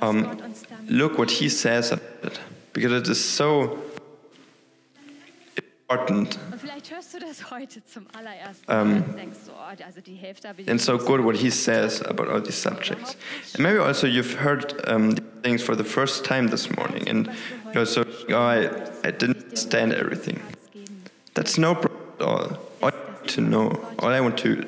um, 0.00 0.24
Gott 0.24 0.42
uns 0.42 0.62
damit 0.68 0.90
look 0.90 1.16
what 1.18 1.30
He 1.30 1.48
says 1.48 1.92
about 1.92 2.02
it, 2.24 2.40
because 2.72 2.92
it 2.92 3.08
is 3.08 3.18
so 3.22 3.78
important. 5.90 6.38
Und 6.52 6.60
vielleicht 6.60 6.90
hörst 6.90 7.14
du 7.14 7.18
das 7.18 7.50
heute 7.50 7.84
zum 7.84 8.06
allerersten 8.12 8.66
Mal 8.66 9.02
und 9.02 9.16
denkst 9.16 9.38
so, 9.44 9.52
also 9.52 10.00
die 10.00 10.14
Hälfte 10.14 10.48
habe 10.48 10.62
ich 10.62 10.70
and 10.70 10.80
so 10.80 10.96
good 10.96 11.22
what 11.22 11.36
he 11.36 11.50
says 11.50 12.02
about 12.02 12.30
all 12.30 12.40
these 12.40 12.60
subjects. 12.60 13.16
And 13.54 13.64
maybe 13.64 13.82
also 13.82 14.06
you've 14.06 14.38
heard 14.40 14.74
um, 14.88 15.14
these 15.14 15.24
things 15.42 15.62
for 15.62 15.76
the 15.76 15.84
first 15.84 16.24
time 16.24 16.48
this 16.48 16.70
morning, 16.76 17.08
and 17.08 17.28
you're 17.74 17.86
so, 17.86 18.04
oh, 18.28 18.34
I, 18.34 18.70
I 19.04 19.10
didn't 19.10 19.42
understand 19.44 19.92
everything. 19.92 20.40
That's 21.34 21.58
no 21.58 21.74
problem 21.74 22.00
at 22.18 22.26
all. 22.26 22.58
All 22.82 22.90
I 22.90 23.12
want 23.12 23.28
to 23.28 23.40
know, 23.40 23.80
all 23.98 24.10
I 24.10 24.20
want 24.20 24.38
to 24.38 24.64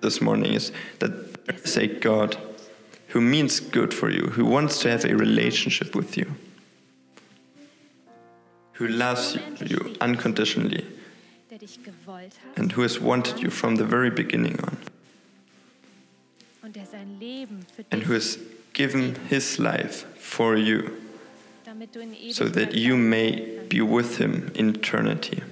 this 0.00 0.20
morning 0.20 0.54
is 0.54 0.72
that 0.98 1.46
there 1.46 1.56
is 1.56 1.76
a 1.76 1.86
God 1.86 2.36
who 3.08 3.20
means 3.20 3.60
good 3.60 3.94
for 3.94 4.10
you, 4.10 4.26
who 4.26 4.44
wants 4.44 4.80
to 4.80 4.90
have 4.90 5.04
a 5.04 5.14
relationship 5.16 5.94
with 5.94 6.16
you, 6.16 6.26
who 8.76 8.86
loves 8.86 9.38
you, 9.60 9.96
unconditionally, 10.00 10.84
and 12.56 12.72
who 12.72 12.82
has 12.82 13.00
wanted 13.00 13.40
you 13.40 13.50
from 13.50 13.76
the 13.76 13.84
very 13.84 14.10
beginning 14.10 14.58
on, 14.60 14.76
and 17.90 18.02
who 18.02 18.12
has 18.12 18.38
given 18.72 19.14
his 19.28 19.58
life 19.58 20.04
for 20.18 20.56
you 20.56 21.02
so 22.30 22.44
that 22.44 22.74
you 22.74 22.96
may 22.96 23.58
be 23.68 23.80
with 23.80 24.18
him 24.18 24.50
in 24.54 24.70
eternity. 24.70 25.42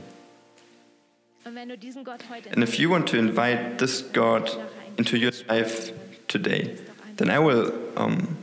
And 1.47 2.63
if 2.63 2.79
you 2.79 2.91
want 2.91 3.07
to 3.09 3.19
invite 3.19 3.79
this 3.79 4.03
God 4.03 4.51
into 4.99 5.19
your 5.19 5.33
life 5.49 5.93
today, 6.29 6.77
then 7.17 7.31
I 7.31 7.39
will 7.39 7.73
um, 7.97 8.37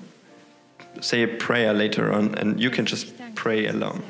say 1.02 1.24
a 1.24 1.28
prayer 1.28 1.74
later 1.74 2.12
on, 2.12 2.36
and 2.36 2.60
you 2.60 2.70
can 2.70 2.86
just 2.86 3.14
pray 3.36 3.68
along. 3.68 4.04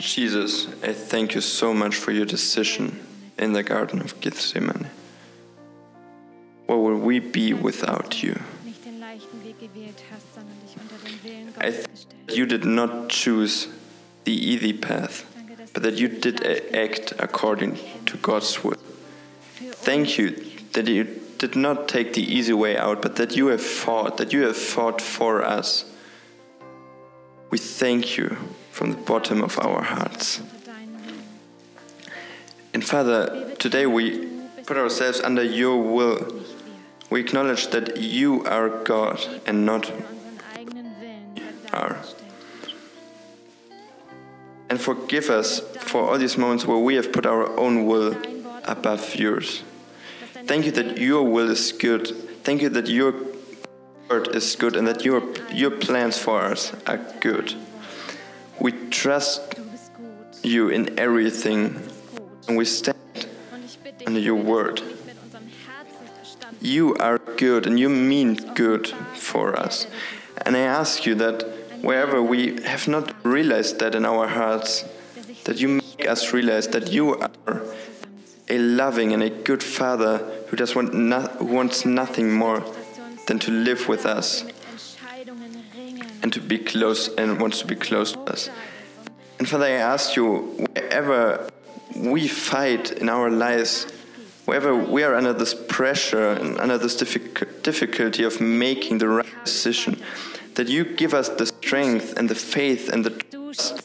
Jesus, 0.00 0.66
I 0.82 0.94
thank 0.94 1.34
you 1.34 1.42
so 1.42 1.74
much 1.74 1.94
for 1.94 2.10
your 2.10 2.24
decision 2.24 2.98
in 3.36 3.52
the 3.52 3.62
Garden 3.62 4.00
of 4.00 4.18
Gethsemane. 4.20 4.86
What 6.66 6.78
would 6.78 7.02
we 7.02 7.18
be 7.18 7.52
without 7.52 8.22
you? 8.22 8.34
Nicht 8.64 8.82
den 8.84 8.98
leichten 8.98 9.44
Weg 9.44 9.60
gewählt 9.60 10.02
hast, 10.10 10.34
sondern 10.34 10.56
dich 10.64 10.74
unter 10.80 10.96
den 11.04 11.22
Willen 11.22 11.48
I 11.60 11.70
think 11.70 12.34
you 12.34 12.46
did 12.46 12.64
not 12.64 13.10
choose 13.10 13.68
the 14.24 14.32
easy 14.32 14.72
path, 14.72 15.26
but 15.74 15.82
that 15.82 15.98
you 15.98 16.08
did 16.08 16.46
act 16.74 17.12
according 17.18 17.78
to 18.06 18.16
God's 18.22 18.64
will. 18.64 18.78
Thank 19.84 20.16
you 20.16 20.34
that 20.72 20.88
you 20.88 21.04
did 21.36 21.56
not 21.56 21.88
take 21.88 22.14
the 22.14 22.22
easy 22.22 22.54
way 22.54 22.78
out, 22.78 23.02
but 23.02 23.16
that 23.16 23.36
you 23.36 23.48
have 23.48 23.62
fought, 23.62 24.16
that 24.16 24.32
you 24.32 24.46
have 24.46 24.56
fought 24.56 25.02
for 25.02 25.44
us. 25.44 25.84
We 27.50 27.58
thank 27.58 28.16
you 28.16 28.38
from 28.80 28.92
the 28.92 28.96
bottom 28.96 29.42
of 29.42 29.58
our 29.58 29.82
hearts. 29.82 30.40
And 32.72 32.82
Father, 32.82 33.54
today 33.56 33.84
we 33.84 34.26
put 34.64 34.78
ourselves 34.78 35.20
under 35.20 35.42
your 35.42 35.76
will. 35.82 36.42
We 37.10 37.20
acknowledge 37.20 37.66
that 37.72 37.98
you 37.98 38.42
are 38.46 38.70
God 38.84 39.20
and 39.44 39.66
not, 39.66 39.92
Are. 41.74 41.98
and 44.70 44.80
forgive 44.80 45.28
us 45.28 45.60
for 45.80 46.08
all 46.08 46.16
these 46.16 46.38
moments 46.38 46.64
where 46.64 46.78
we 46.78 46.94
have 46.94 47.12
put 47.12 47.26
our 47.26 47.54
own 47.60 47.84
will 47.84 48.16
above 48.64 49.14
yours. 49.14 49.62
Thank 50.46 50.64
you 50.64 50.72
that 50.72 50.96
your 50.96 51.22
will 51.22 51.50
is 51.50 51.70
good. 51.72 52.06
Thank 52.44 52.62
you 52.62 52.70
that 52.70 52.88
your 52.88 53.12
word 54.08 54.34
is 54.34 54.56
good 54.56 54.74
and 54.74 54.88
that 54.88 55.04
your, 55.04 55.22
your 55.52 55.70
plans 55.70 56.16
for 56.16 56.40
us 56.40 56.72
are 56.86 56.96
good. 57.20 57.54
We 58.60 58.72
trust 58.90 59.54
you 60.42 60.68
in 60.68 60.98
everything 60.98 61.80
and 62.46 62.56
we 62.56 62.64
stand. 62.64 62.96
Under 64.06 64.20
your 64.20 64.34
word. 64.34 64.82
You 66.60 66.96
are 66.96 67.18
good 67.18 67.66
and 67.66 67.78
you 67.78 67.88
mean 67.88 68.34
good 68.54 68.88
for 69.16 69.58
us. 69.58 69.86
And 70.46 70.56
I 70.56 70.60
ask 70.60 71.06
you 71.06 71.14
that 71.16 71.42
wherever 71.82 72.22
we 72.22 72.62
have 72.62 72.88
not 72.88 73.14
realized 73.24 73.78
that 73.80 73.94
in 73.94 74.04
our 74.04 74.26
hearts, 74.26 74.84
that 75.44 75.58
you 75.58 75.68
make 75.68 76.06
us 76.08 76.32
realize 76.32 76.68
that 76.68 76.90
you 76.92 77.16
are 77.16 77.62
a 78.48 78.58
loving 78.58 79.12
and 79.12 79.22
a 79.22 79.30
good 79.30 79.62
Father 79.62 80.18
who 80.48 80.56
does 80.56 80.74
want 80.74 80.92
no, 80.92 81.20
who 81.20 81.46
wants 81.46 81.84
nothing 81.84 82.32
more 82.32 82.64
than 83.26 83.38
to 83.38 83.50
live 83.50 83.88
with 83.88 84.06
us. 84.06 84.44
And 86.22 86.32
to 86.32 86.40
be 86.40 86.58
close 86.58 87.08
and 87.14 87.40
wants 87.40 87.60
to 87.60 87.66
be 87.66 87.74
close 87.74 88.12
to 88.12 88.20
us. 88.20 88.50
And 89.38 89.48
Father, 89.48 89.66
I 89.66 89.70
ask 89.70 90.16
you, 90.16 90.66
wherever 90.74 91.48
we 91.96 92.28
fight 92.28 92.92
in 92.92 93.08
our 93.08 93.30
lives, 93.30 93.86
wherever 94.44 94.74
we 94.74 95.02
are 95.02 95.14
under 95.14 95.32
this 95.32 95.54
pressure 95.54 96.32
and 96.32 96.58
under 96.58 96.78
this 96.78 96.96
difficulty 96.96 98.24
of 98.24 98.40
making 98.40 98.98
the 98.98 99.08
right 99.08 99.44
decision, 99.44 100.00
that 100.54 100.68
you 100.68 100.84
give 100.84 101.14
us 101.14 101.28
the 101.28 101.46
strength 101.46 102.14
and 102.16 102.28
the 102.28 102.34
faith 102.34 102.88
and 102.92 103.04
the 103.04 103.10
Frieden. 103.10 103.80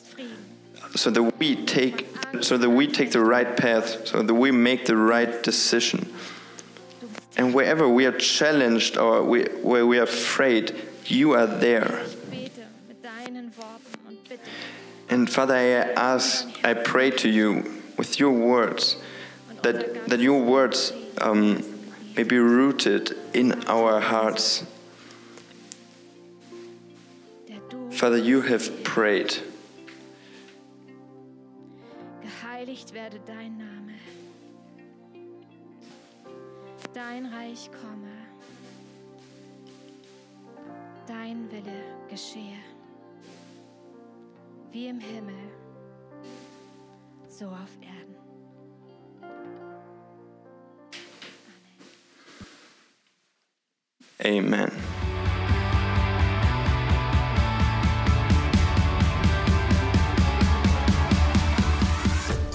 so 0.96 1.10
that 1.10 1.40
we 1.40 1.66
take 1.66 2.08
so 2.42 2.58
that 2.58 2.70
we 2.70 2.88
take 2.88 3.12
the 3.12 3.22
right 3.22 3.56
path, 3.56 4.08
so 4.08 4.22
that 4.22 4.34
we 4.34 4.52
make 4.52 4.86
the 4.86 4.98
right 4.98 5.42
decision. 5.44 6.12
And 7.38 7.54
wherever 7.54 7.88
we 7.88 8.06
are 8.06 8.18
challenged 8.18 8.98
or 8.98 9.24
we, 9.24 9.44
where 9.62 9.86
we 9.86 10.00
are 10.00 10.04
afraid, 10.04 10.76
you 11.06 11.34
are 11.34 11.48
there. 11.48 12.06
And 15.16 15.30
Father, 15.30 15.56
I 15.56 15.94
ask, 15.94 16.46
I 16.66 16.74
pray 16.74 17.10
to 17.10 17.30
you 17.30 17.82
with 17.96 18.20
your 18.20 18.32
words 18.32 18.98
that, 19.62 20.10
that 20.10 20.20
your 20.20 20.44
words 20.44 20.92
um, 21.22 21.64
may 22.18 22.24
be 22.24 22.38
rooted 22.38 23.16
in 23.34 23.64
our 23.66 24.02
hearts. 24.02 24.66
Father, 27.92 28.18
you 28.18 28.42
have 28.42 28.84
prayed. 28.84 29.38
geheiligt 32.22 32.94
werde 32.94 33.22
dein 33.26 33.56
Name. 33.56 33.96
Dein 36.94 37.26
Reich 37.28 37.70
komme. 37.72 38.12
Dein 41.08 41.50
Wille 41.50 41.84
geschehe. 42.10 42.75
Wie 44.76 44.88
im 44.88 45.00
Himmel, 45.00 45.34
so 47.30 47.46
auf 47.46 47.78
Erden. 47.82 48.14
Amen. 54.26 54.70